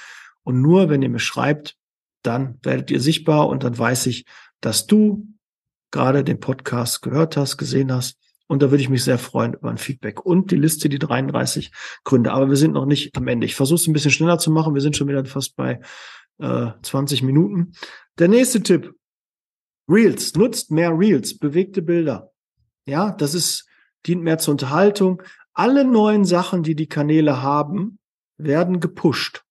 Und 0.42 0.62
nur 0.62 0.88
wenn 0.88 1.02
ihr 1.02 1.08
mir 1.08 1.18
schreibt, 1.18 1.76
dann 2.22 2.58
werdet 2.62 2.90
ihr 2.90 3.00
sichtbar 3.00 3.48
und 3.48 3.64
dann 3.64 3.76
weiß 3.76 4.06
ich, 4.06 4.24
dass 4.60 4.86
du 4.86 5.26
gerade 5.90 6.24
den 6.24 6.40
Podcast 6.40 7.03
gehört 7.03 7.37
hast, 7.37 7.57
gesehen 7.57 7.92
hast 7.92 8.18
Und 8.46 8.62
da 8.62 8.70
würde 8.70 8.83
ich 8.83 8.88
mich 8.88 9.05
sehr 9.05 9.18
freuen 9.18 9.55
über 9.55 9.70
ein 9.70 9.79
Feedback. 9.79 10.24
Und 10.24 10.50
die 10.50 10.57
Liste, 10.57 10.88
die 10.88 10.98
33 10.98 11.72
Gründe. 12.05 12.33
Aber 12.33 12.48
wir 12.48 12.57
sind 12.57 12.72
noch 12.72 12.87
nicht 12.87 13.16
am 13.16 13.29
Ende. 13.29 13.46
Ich 13.46 13.55
versuche 13.55 13.76
es 13.76 13.87
ein 13.87 13.92
bisschen 13.92 14.11
schneller 14.11 14.38
zu 14.38 14.50
machen. 14.50 14.74
Wir 14.74 14.81
sind 14.81 14.96
schon 14.96 15.09
wieder 15.09 15.24
fast 15.24 15.57
bei 15.57 15.81
äh, 16.38 16.70
20 16.83 17.22
Minuten. 17.22 17.72
Der 18.18 18.29
nächste 18.29 18.62
Tipp. 18.62 18.94
Reels. 19.88 20.35
Nutzt 20.35 20.70
mehr 20.70 20.96
Reels. 20.96 21.38
Bewegte 21.38 21.83
Bilder. 21.83 22.31
Ja, 22.87 23.12
das 23.12 23.35
ist, 23.35 23.66
dient 24.07 24.22
mehr 24.22 24.38
zur 24.38 24.53
Unterhaltung. 24.53 25.22
Alle 25.53 25.85
neuen 25.85 26.24
Sachen, 26.24 26.62
die 26.62 26.74
die 26.74 26.88
Kanäle 26.88 27.42
haben, 27.42 27.98
werden 28.37 28.81
gepusht. 28.81 29.44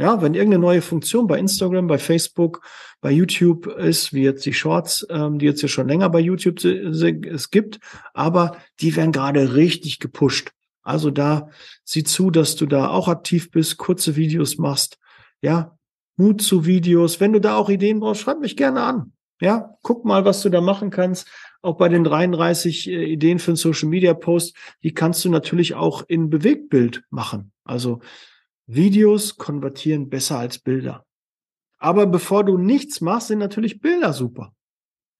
Ja, 0.00 0.22
wenn 0.22 0.32
irgendeine 0.32 0.62
neue 0.62 0.80
Funktion 0.80 1.26
bei 1.26 1.38
Instagram, 1.38 1.86
bei 1.86 1.98
Facebook, 1.98 2.62
bei 3.02 3.10
YouTube 3.10 3.66
ist, 3.66 4.14
wie 4.14 4.22
jetzt 4.22 4.46
die 4.46 4.54
Shorts, 4.54 5.06
ähm, 5.10 5.38
die 5.38 5.44
jetzt 5.44 5.60
ja 5.60 5.68
schon 5.68 5.88
länger 5.88 6.08
bei 6.08 6.20
YouTube 6.20 6.64
es 6.64 7.50
gibt, 7.50 7.80
aber 8.14 8.56
die 8.80 8.96
werden 8.96 9.12
gerade 9.12 9.56
richtig 9.56 9.98
gepusht. 9.98 10.52
Also 10.80 11.10
da 11.10 11.50
sieh 11.84 12.02
zu, 12.02 12.30
dass 12.30 12.56
du 12.56 12.64
da 12.64 12.88
auch 12.88 13.08
aktiv 13.08 13.50
bist, 13.50 13.76
kurze 13.76 14.16
Videos 14.16 14.56
machst. 14.56 14.96
Ja, 15.42 15.76
Mut 16.16 16.40
zu 16.40 16.64
Videos. 16.64 17.20
Wenn 17.20 17.34
du 17.34 17.38
da 17.38 17.56
auch 17.56 17.68
Ideen 17.68 18.00
brauchst, 18.00 18.22
schreib 18.22 18.40
mich 18.40 18.56
gerne 18.56 18.80
an. 18.80 19.12
Ja, 19.38 19.76
guck 19.82 20.06
mal, 20.06 20.24
was 20.24 20.40
du 20.40 20.48
da 20.48 20.62
machen 20.62 20.88
kannst. 20.88 21.28
Auch 21.60 21.76
bei 21.76 21.90
den 21.90 22.04
33 22.04 22.88
äh, 22.88 23.04
Ideen 23.04 23.38
für 23.38 23.50
einen 23.50 23.56
Social 23.56 23.90
Media 23.90 24.14
Post, 24.14 24.56
die 24.82 24.94
kannst 24.94 25.26
du 25.26 25.28
natürlich 25.28 25.74
auch 25.74 26.04
in 26.08 26.30
Bewegtbild 26.30 27.02
machen. 27.10 27.52
Also 27.64 28.00
Videos 28.72 29.36
konvertieren 29.36 30.08
besser 30.08 30.38
als 30.38 30.58
Bilder. 30.58 31.04
Aber 31.78 32.06
bevor 32.06 32.44
du 32.44 32.56
nichts 32.56 33.00
machst, 33.00 33.28
sind 33.28 33.38
natürlich 33.38 33.80
Bilder 33.80 34.12
super. 34.12 34.54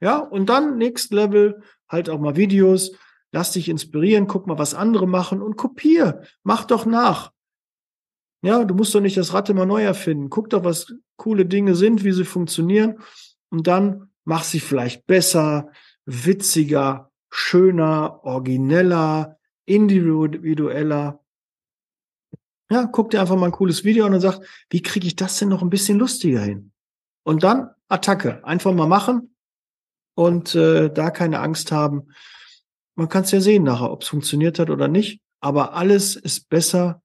Ja, 0.00 0.18
und 0.18 0.48
dann 0.48 0.78
Next 0.78 1.12
Level, 1.12 1.62
halt 1.88 2.08
auch 2.08 2.20
mal 2.20 2.36
Videos, 2.36 2.92
lass 3.32 3.52
dich 3.52 3.68
inspirieren, 3.68 4.26
guck 4.26 4.46
mal, 4.46 4.58
was 4.58 4.74
andere 4.74 5.08
machen 5.08 5.42
und 5.42 5.56
kopier, 5.56 6.22
mach 6.42 6.64
doch 6.64 6.86
nach. 6.86 7.32
Ja, 8.42 8.64
du 8.64 8.74
musst 8.74 8.94
doch 8.94 9.00
nicht 9.00 9.16
das 9.16 9.34
Rad 9.34 9.50
immer 9.50 9.66
neu 9.66 9.82
erfinden. 9.82 10.30
Guck 10.30 10.50
doch, 10.50 10.64
was 10.64 10.94
coole 11.16 11.44
Dinge 11.44 11.74
sind, 11.74 12.04
wie 12.04 12.12
sie 12.12 12.24
funktionieren 12.24 13.00
und 13.50 13.66
dann 13.66 14.10
mach 14.24 14.44
sie 14.44 14.60
vielleicht 14.60 15.06
besser, 15.06 15.70
witziger, 16.06 17.10
schöner, 17.30 18.20
origineller, 18.22 19.38
individueller 19.66 21.20
ja, 22.70 22.86
guck 22.86 23.10
dir 23.10 23.20
einfach 23.20 23.36
mal 23.36 23.46
ein 23.46 23.52
cooles 23.52 23.84
Video 23.84 24.06
an 24.06 24.14
und 24.14 24.20
sag, 24.20 24.40
wie 24.70 24.82
kriege 24.82 25.06
ich 25.06 25.16
das 25.16 25.38
denn 25.38 25.48
noch 25.48 25.62
ein 25.62 25.70
bisschen 25.70 25.98
lustiger 25.98 26.40
hin? 26.40 26.72
Und 27.24 27.42
dann 27.42 27.70
Attacke. 27.90 28.44
Einfach 28.44 28.72
mal 28.72 28.86
machen 28.86 29.34
und 30.14 30.54
äh, 30.54 30.90
da 30.90 31.10
keine 31.10 31.40
Angst 31.40 31.72
haben. 31.72 32.12
Man 32.94 33.08
kann 33.08 33.24
es 33.24 33.32
ja 33.32 33.40
sehen 33.40 33.64
nachher, 33.64 33.90
ob 33.90 34.02
es 34.02 34.08
funktioniert 34.08 34.58
hat 34.58 34.70
oder 34.70 34.88
nicht. 34.88 35.20
Aber 35.40 35.74
alles 35.74 36.16
ist 36.16 36.48
besser, 36.48 37.02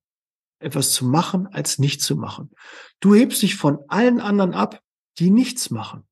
etwas 0.59 0.91
zu 0.91 1.05
machen, 1.05 1.47
als 1.47 1.79
nicht 1.79 2.01
zu 2.01 2.15
machen. 2.15 2.51
Du 2.99 3.15
hebst 3.15 3.41
dich 3.41 3.55
von 3.55 3.79
allen 3.87 4.19
anderen 4.19 4.53
ab, 4.53 4.81
die 5.19 5.31
nichts 5.31 5.69
machen. 5.69 6.05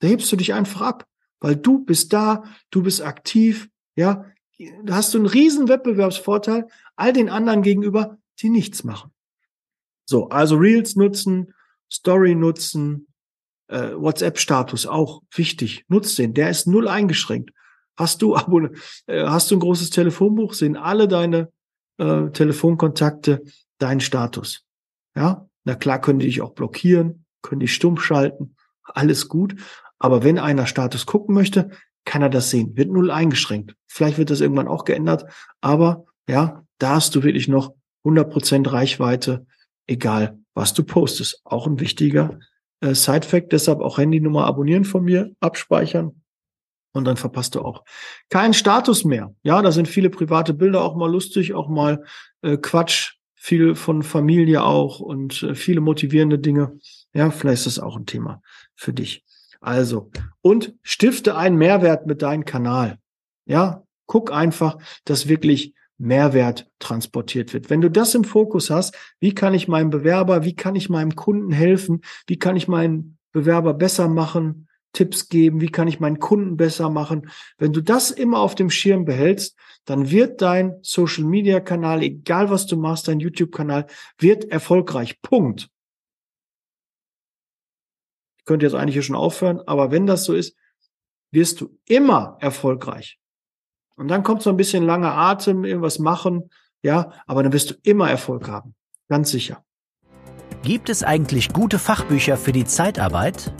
Da 0.00 0.08
hebst 0.08 0.30
du 0.30 0.36
dich 0.36 0.52
einfach 0.54 0.82
ab, 0.82 1.06
weil 1.40 1.56
du 1.56 1.84
bist 1.84 2.12
da, 2.12 2.44
du 2.70 2.82
bist 2.82 3.02
aktiv, 3.02 3.68
ja. 3.96 4.24
Da 4.84 4.94
hast 4.96 5.12
du 5.14 5.18
einen 5.18 5.26
riesen 5.26 5.68
Wettbewerbsvorteil 5.68 6.68
all 6.96 7.12
den 7.12 7.28
anderen 7.28 7.62
gegenüber, 7.62 8.18
die 8.40 8.50
nichts 8.50 8.84
machen. 8.84 9.12
So, 10.04 10.28
also 10.28 10.56
Reels 10.56 10.96
nutzen, 10.96 11.54
Story 11.90 12.34
nutzen, 12.34 13.06
äh, 13.68 13.92
WhatsApp-Status 13.94 14.86
auch 14.86 15.22
wichtig. 15.34 15.84
Nutz 15.88 16.14
den, 16.14 16.34
der 16.34 16.50
ist 16.50 16.66
null 16.66 16.88
eingeschränkt. 16.88 17.52
Hast 17.96 18.22
du, 18.22 18.34
äh, 19.06 19.26
hast 19.26 19.50
du 19.50 19.56
ein 19.56 19.60
großes 19.60 19.90
Telefonbuch, 19.90 20.54
sehen 20.54 20.76
alle 20.76 21.08
deine 21.08 21.52
äh, 21.98 22.30
Telefonkontakte 22.30 23.42
deinen 23.78 24.00
Status. 24.00 24.64
Ja, 25.14 25.48
na 25.64 25.74
klar 25.74 26.00
können 26.00 26.18
die 26.18 26.26
dich 26.26 26.40
auch 26.40 26.54
blockieren, 26.54 27.26
können 27.42 27.60
dich 27.60 27.74
stumm 27.74 27.98
schalten, 27.98 28.56
alles 28.82 29.28
gut. 29.28 29.56
Aber 29.98 30.24
wenn 30.24 30.38
einer 30.38 30.66
Status 30.66 31.06
gucken 31.06 31.34
möchte, 31.34 31.70
kann 32.04 32.22
er 32.22 32.30
das 32.30 32.50
sehen. 32.50 32.76
Wird 32.76 32.90
null 32.90 33.10
eingeschränkt. 33.10 33.76
Vielleicht 33.86 34.18
wird 34.18 34.30
das 34.30 34.40
irgendwann 34.40 34.68
auch 34.68 34.84
geändert, 34.84 35.24
aber 35.60 36.06
ja, 36.28 36.64
da 36.78 36.96
hast 36.96 37.14
du 37.14 37.22
wirklich 37.22 37.46
noch 37.46 37.74
100% 38.04 38.70
Reichweite, 38.70 39.46
egal 39.86 40.38
was 40.54 40.74
du 40.74 40.84
postest. 40.84 41.40
Auch 41.44 41.66
ein 41.66 41.80
wichtiger 41.80 42.38
äh, 42.80 42.94
Side-Fact, 42.94 43.52
deshalb 43.52 43.80
auch 43.80 43.98
Handynummer 43.98 44.44
abonnieren 44.46 44.84
von 44.84 45.04
mir, 45.04 45.32
abspeichern 45.40 46.22
und 46.92 47.04
dann 47.04 47.16
verpasst 47.16 47.54
du 47.54 47.62
auch 47.62 47.84
keinen 48.28 48.54
Status 48.54 49.04
mehr. 49.04 49.34
Ja, 49.42 49.62
da 49.62 49.72
sind 49.72 49.88
viele 49.88 50.10
private 50.10 50.54
Bilder 50.54 50.82
auch 50.82 50.94
mal 50.94 51.10
lustig, 51.10 51.54
auch 51.54 51.68
mal 51.68 52.04
äh, 52.42 52.56
Quatsch, 52.56 53.14
viel 53.34 53.74
von 53.74 54.02
Familie 54.02 54.62
auch 54.62 55.00
und 55.00 55.42
äh, 55.42 55.54
viele 55.54 55.80
motivierende 55.80 56.38
Dinge. 56.38 56.78
Ja, 57.12 57.30
vielleicht 57.30 57.66
ist 57.66 57.78
das 57.78 57.82
auch 57.82 57.96
ein 57.96 58.06
Thema 58.06 58.42
für 58.74 58.92
dich. 58.92 59.24
Also, 59.60 60.10
und 60.40 60.74
stifte 60.82 61.36
einen 61.36 61.56
Mehrwert 61.56 62.06
mit 62.06 62.22
deinem 62.22 62.44
Kanal. 62.44 62.98
Ja, 63.46 63.84
guck 64.06 64.32
einfach, 64.32 64.78
dass 65.04 65.28
wirklich 65.28 65.74
Mehrwert 66.02 66.68
transportiert 66.80 67.54
wird. 67.54 67.70
Wenn 67.70 67.80
du 67.80 67.90
das 67.90 68.14
im 68.14 68.24
Fokus 68.24 68.70
hast, 68.70 68.96
wie 69.20 69.34
kann 69.34 69.54
ich 69.54 69.68
meinem 69.68 69.90
Bewerber, 69.90 70.44
wie 70.44 70.56
kann 70.56 70.74
ich 70.74 70.90
meinem 70.90 71.14
Kunden 71.14 71.52
helfen, 71.52 72.00
wie 72.26 72.38
kann 72.38 72.56
ich 72.56 72.66
meinen 72.66 73.18
Bewerber 73.30 73.72
besser 73.72 74.08
machen, 74.08 74.68
Tipps 74.92 75.28
geben, 75.28 75.60
wie 75.60 75.70
kann 75.70 75.86
ich 75.86 76.00
meinen 76.00 76.18
Kunden 76.18 76.56
besser 76.56 76.90
machen. 76.90 77.30
Wenn 77.56 77.72
du 77.72 77.80
das 77.80 78.10
immer 78.10 78.40
auf 78.40 78.56
dem 78.56 78.68
Schirm 78.68 79.04
behältst, 79.04 79.56
dann 79.84 80.10
wird 80.10 80.42
dein 80.42 80.76
Social 80.82 81.24
Media 81.24 81.60
Kanal, 81.60 82.02
egal 82.02 82.50
was 82.50 82.66
du 82.66 82.76
machst, 82.76 83.06
dein 83.06 83.20
YouTube 83.20 83.52
Kanal, 83.52 83.86
wird 84.18 84.44
erfolgreich. 84.46 85.22
Punkt. 85.22 85.70
Ich 88.38 88.44
könnte 88.44 88.66
jetzt 88.66 88.74
eigentlich 88.74 88.96
hier 88.96 89.02
schon 89.02 89.16
aufhören, 89.16 89.60
aber 89.66 89.92
wenn 89.92 90.06
das 90.06 90.24
so 90.24 90.34
ist, 90.34 90.56
wirst 91.30 91.60
du 91.60 91.78
immer 91.86 92.36
erfolgreich. 92.40 93.21
Und 93.96 94.08
dann 94.08 94.22
kommt 94.22 94.42
so 94.42 94.50
ein 94.50 94.56
bisschen 94.56 94.84
langer 94.84 95.14
Atem, 95.14 95.64
irgendwas 95.64 95.98
machen, 95.98 96.50
ja, 96.82 97.12
aber 97.26 97.42
dann 97.42 97.52
wirst 97.52 97.70
du 97.70 97.74
immer 97.82 98.10
Erfolg 98.10 98.48
haben. 98.48 98.74
Ganz 99.08 99.30
sicher. 99.30 99.62
Gibt 100.62 100.88
es 100.88 101.02
eigentlich 101.02 101.52
gute 101.52 101.78
Fachbücher 101.78 102.36
für 102.36 102.52
die 102.52 102.64
Zeitarbeit? 102.64 103.52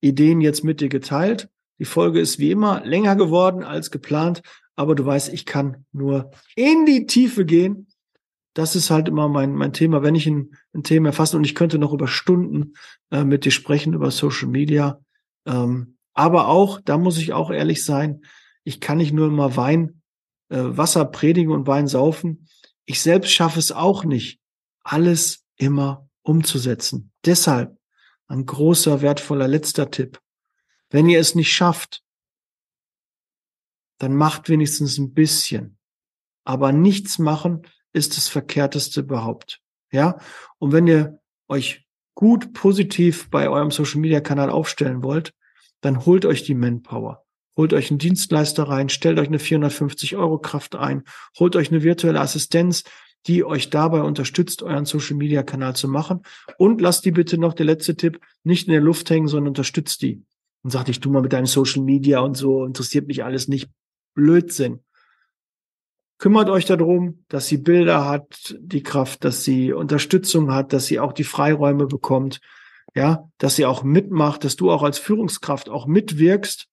Ideen 0.00 0.40
jetzt 0.40 0.62
mit 0.62 0.80
dir 0.80 0.88
geteilt. 0.88 1.48
Die 1.80 1.84
Folge 1.84 2.20
ist 2.20 2.38
wie 2.38 2.52
immer 2.52 2.84
länger 2.84 3.16
geworden 3.16 3.64
als 3.64 3.90
geplant, 3.90 4.42
aber 4.76 4.94
du 4.94 5.04
weißt, 5.04 5.32
ich 5.32 5.44
kann 5.44 5.84
nur 5.90 6.30
in 6.54 6.86
die 6.86 7.06
Tiefe 7.06 7.44
gehen. 7.44 7.88
Das 8.54 8.76
ist 8.76 8.90
halt 8.90 9.08
immer 9.08 9.28
mein, 9.28 9.56
mein 9.56 9.72
Thema, 9.72 10.04
wenn 10.04 10.14
ich 10.14 10.28
ein, 10.28 10.54
ein 10.72 10.84
Thema 10.84 11.08
erfasse 11.08 11.36
und 11.36 11.42
ich 11.42 11.56
könnte 11.56 11.80
noch 11.80 11.92
über 11.92 12.06
Stunden 12.06 12.74
äh, 13.10 13.24
mit 13.24 13.44
dir 13.44 13.50
sprechen 13.50 13.92
über 13.92 14.12
Social 14.12 14.46
Media. 14.46 15.00
Ähm, 15.46 15.95
aber 16.16 16.48
auch, 16.48 16.80
da 16.80 16.96
muss 16.96 17.18
ich 17.18 17.34
auch 17.34 17.50
ehrlich 17.50 17.84
sein, 17.84 18.24
ich 18.64 18.80
kann 18.80 18.98
nicht 18.98 19.12
nur 19.12 19.28
immer 19.28 19.54
Wein, 19.56 20.00
äh, 20.48 20.56
Wasser 20.58 21.04
predigen 21.04 21.52
und 21.52 21.66
Wein 21.66 21.86
saufen. 21.86 22.48
Ich 22.86 23.02
selbst 23.02 23.32
schaffe 23.32 23.58
es 23.58 23.70
auch 23.70 24.02
nicht, 24.04 24.40
alles 24.82 25.44
immer 25.56 26.08
umzusetzen. 26.22 27.12
Deshalb 27.24 27.78
ein 28.28 28.46
großer, 28.46 29.02
wertvoller 29.02 29.46
letzter 29.46 29.90
Tipp. 29.90 30.18
Wenn 30.88 31.06
ihr 31.08 31.20
es 31.20 31.34
nicht 31.34 31.52
schafft, 31.52 32.02
dann 33.98 34.16
macht 34.16 34.48
wenigstens 34.48 34.96
ein 34.96 35.12
bisschen. 35.12 35.76
Aber 36.44 36.72
nichts 36.72 37.18
machen 37.18 37.66
ist 37.92 38.16
das 38.16 38.28
Verkehrteste 38.28 39.00
überhaupt. 39.00 39.60
Ja? 39.92 40.18
Und 40.58 40.72
wenn 40.72 40.86
ihr 40.86 41.20
euch 41.48 41.86
gut 42.14 42.54
positiv 42.54 43.28
bei 43.28 43.50
eurem 43.50 43.70
Social 43.70 44.00
Media 44.00 44.20
Kanal 44.20 44.48
aufstellen 44.48 45.02
wollt, 45.02 45.34
dann 45.86 46.04
holt 46.04 46.26
euch 46.26 46.42
die 46.42 46.56
Manpower. 46.56 47.24
Holt 47.56 47.72
euch 47.72 47.90
einen 47.90 47.98
Dienstleister 47.98 48.64
rein, 48.64 48.88
stellt 48.88 49.18
euch 49.20 49.28
eine 49.28 49.38
450 49.38 50.16
Euro 50.16 50.38
Kraft 50.38 50.74
ein, 50.74 51.04
holt 51.38 51.54
euch 51.54 51.70
eine 51.70 51.84
virtuelle 51.84 52.20
Assistenz, 52.20 52.82
die 53.26 53.44
euch 53.44 53.70
dabei 53.70 54.02
unterstützt, 54.02 54.62
euren 54.62 54.84
Social 54.84 55.16
Media 55.16 55.44
Kanal 55.44 55.76
zu 55.76 55.88
machen. 55.88 56.22
Und 56.58 56.80
lasst 56.80 57.04
die 57.04 57.12
bitte 57.12 57.38
noch, 57.38 57.54
der 57.54 57.66
letzte 57.66 57.96
Tipp, 57.96 58.20
nicht 58.42 58.66
in 58.66 58.72
der 58.72 58.82
Luft 58.82 59.08
hängen, 59.08 59.28
sondern 59.28 59.48
unterstützt 59.48 60.02
die. 60.02 60.22
Und 60.62 60.70
sagt, 60.70 60.88
ich 60.88 61.00
tu 61.00 61.10
mal 61.10 61.22
mit 61.22 61.32
deinem 61.32 61.46
Social 61.46 61.82
Media 61.82 62.18
und 62.18 62.36
so, 62.36 62.64
interessiert 62.64 63.06
mich 63.06 63.24
alles 63.24 63.46
nicht. 63.46 63.70
Blödsinn. 64.14 64.80
Kümmert 66.18 66.48
euch 66.50 66.64
darum, 66.64 67.24
dass 67.28 67.46
sie 67.46 67.58
Bilder 67.58 68.08
hat, 68.08 68.56
die 68.58 68.82
Kraft, 68.82 69.24
dass 69.24 69.44
sie 69.44 69.72
Unterstützung 69.72 70.52
hat, 70.52 70.72
dass 70.72 70.86
sie 70.86 70.98
auch 70.98 71.12
die 71.12 71.24
Freiräume 71.24 71.86
bekommt, 71.86 72.40
ja, 72.96 73.30
dass 73.36 73.56
sie 73.56 73.66
auch 73.66 73.82
mitmacht, 73.82 74.42
dass 74.42 74.56
du 74.56 74.72
auch 74.72 74.82
als 74.82 74.98
Führungskraft 74.98 75.68
auch 75.68 75.86
mitwirkst 75.86 76.66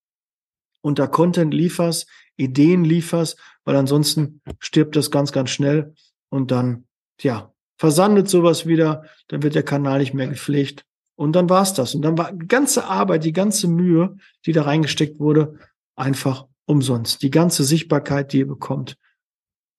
und 0.81 0.97
da 0.97 1.05
Content 1.05 1.53
lieferst, 1.53 2.07
Ideen 2.37 2.85
lieferst, 2.85 3.37
weil 3.65 3.75
ansonsten 3.75 4.41
stirbt 4.59 4.95
das 4.95 5.11
ganz, 5.11 5.33
ganz 5.33 5.49
schnell 5.49 5.93
und 6.29 6.49
dann, 6.49 6.85
ja, 7.19 7.51
versandet 7.77 8.29
sowas 8.29 8.65
wieder, 8.65 9.03
dann 9.27 9.43
wird 9.43 9.53
der 9.53 9.63
Kanal 9.63 9.99
nicht 9.99 10.13
mehr 10.13 10.27
gepflegt 10.27 10.85
und 11.15 11.33
dann 11.35 11.49
war's 11.49 11.73
das. 11.73 11.93
Und 11.93 12.03
dann 12.03 12.17
war 12.17 12.31
die 12.31 12.47
ganze 12.47 12.85
Arbeit, 12.85 13.25
die 13.25 13.33
ganze 13.33 13.67
Mühe, 13.67 14.15
die 14.45 14.53
da 14.53 14.63
reingesteckt 14.63 15.19
wurde, 15.19 15.59
einfach 15.95 16.47
umsonst. 16.65 17.21
Die 17.21 17.31
ganze 17.31 17.65
Sichtbarkeit, 17.65 18.31
die 18.31 18.39
ihr 18.39 18.47
bekommt, 18.47 18.97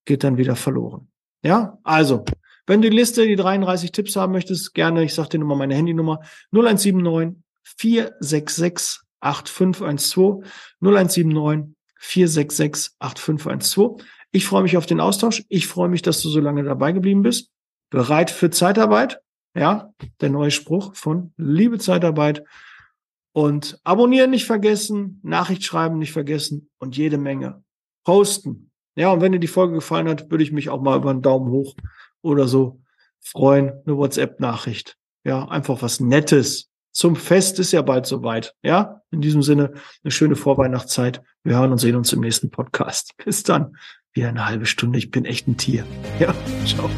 geht 0.04 0.22
dann 0.22 0.36
wieder 0.36 0.56
verloren. 0.56 1.08
Ja, 1.42 1.78
also, 1.82 2.26
wenn 2.66 2.80
du 2.80 2.90
die 2.90 2.96
Liste, 2.96 3.26
die 3.26 3.36
33 3.36 3.92
Tipps 3.92 4.16
haben 4.16 4.32
möchtest, 4.32 4.74
gerne, 4.74 5.04
ich 5.04 5.14
sage 5.14 5.30
dir 5.30 5.38
nochmal 5.38 5.58
meine 5.58 5.74
Handynummer, 5.74 6.20
0179 6.52 7.42
466 7.62 9.00
8512, 9.20 10.44
0179 10.80 11.74
466 11.98 12.94
8512. 12.98 14.06
Ich 14.32 14.46
freue 14.46 14.62
mich 14.62 14.76
auf 14.76 14.86
den 14.86 15.00
Austausch. 15.00 15.44
Ich 15.48 15.66
freue 15.66 15.88
mich, 15.88 16.02
dass 16.02 16.20
du 16.20 16.28
so 16.28 16.40
lange 16.40 16.64
dabei 16.64 16.92
geblieben 16.92 17.22
bist. 17.22 17.50
Bereit 17.90 18.30
für 18.30 18.50
Zeitarbeit. 18.50 19.20
Ja, 19.56 19.92
der 20.20 20.30
neue 20.30 20.50
Spruch 20.50 20.96
von 20.96 21.32
Liebe 21.36 21.78
Zeitarbeit. 21.78 22.44
Und 23.32 23.78
abonnieren 23.84 24.30
nicht 24.30 24.46
vergessen, 24.46 25.20
Nachricht 25.22 25.64
schreiben 25.64 25.98
nicht 25.98 26.12
vergessen 26.12 26.70
und 26.78 26.96
jede 26.96 27.18
Menge 27.18 27.62
posten. 28.04 28.70
Ja, 28.96 29.10
und 29.10 29.20
wenn 29.20 29.32
dir 29.32 29.40
die 29.40 29.48
Folge 29.48 29.74
gefallen 29.74 30.08
hat, 30.08 30.30
würde 30.30 30.44
ich 30.44 30.52
mich 30.52 30.68
auch 30.68 30.80
mal 30.80 30.96
über 30.96 31.10
einen 31.10 31.22
Daumen 31.22 31.50
hoch 31.50 31.74
oder 32.24 32.48
so 32.48 32.80
freuen. 33.20 33.72
Eine 33.86 33.96
WhatsApp-Nachricht. 33.96 34.96
Ja, 35.24 35.48
einfach 35.48 35.82
was 35.82 36.00
Nettes. 36.00 36.70
Zum 36.92 37.16
Fest 37.16 37.58
ist 37.58 37.72
ja 37.72 37.82
bald 37.82 38.06
soweit. 38.06 38.54
Ja, 38.62 39.00
in 39.10 39.20
diesem 39.20 39.42
Sinne 39.42 39.72
eine 40.02 40.10
schöne 40.10 40.36
Vorweihnachtszeit. 40.36 41.22
Wir 41.42 41.58
hören 41.58 41.72
und 41.72 41.78
sehen 41.78 41.96
uns 41.96 42.12
im 42.12 42.20
nächsten 42.20 42.50
Podcast. 42.50 43.14
Bis 43.24 43.42
dann 43.42 43.76
wieder 44.12 44.28
eine 44.28 44.46
halbe 44.46 44.66
Stunde. 44.66 44.98
Ich 44.98 45.10
bin 45.10 45.24
echt 45.24 45.48
ein 45.48 45.56
Tier. 45.56 45.84
Ja, 46.20 46.34
ciao. 46.64 46.88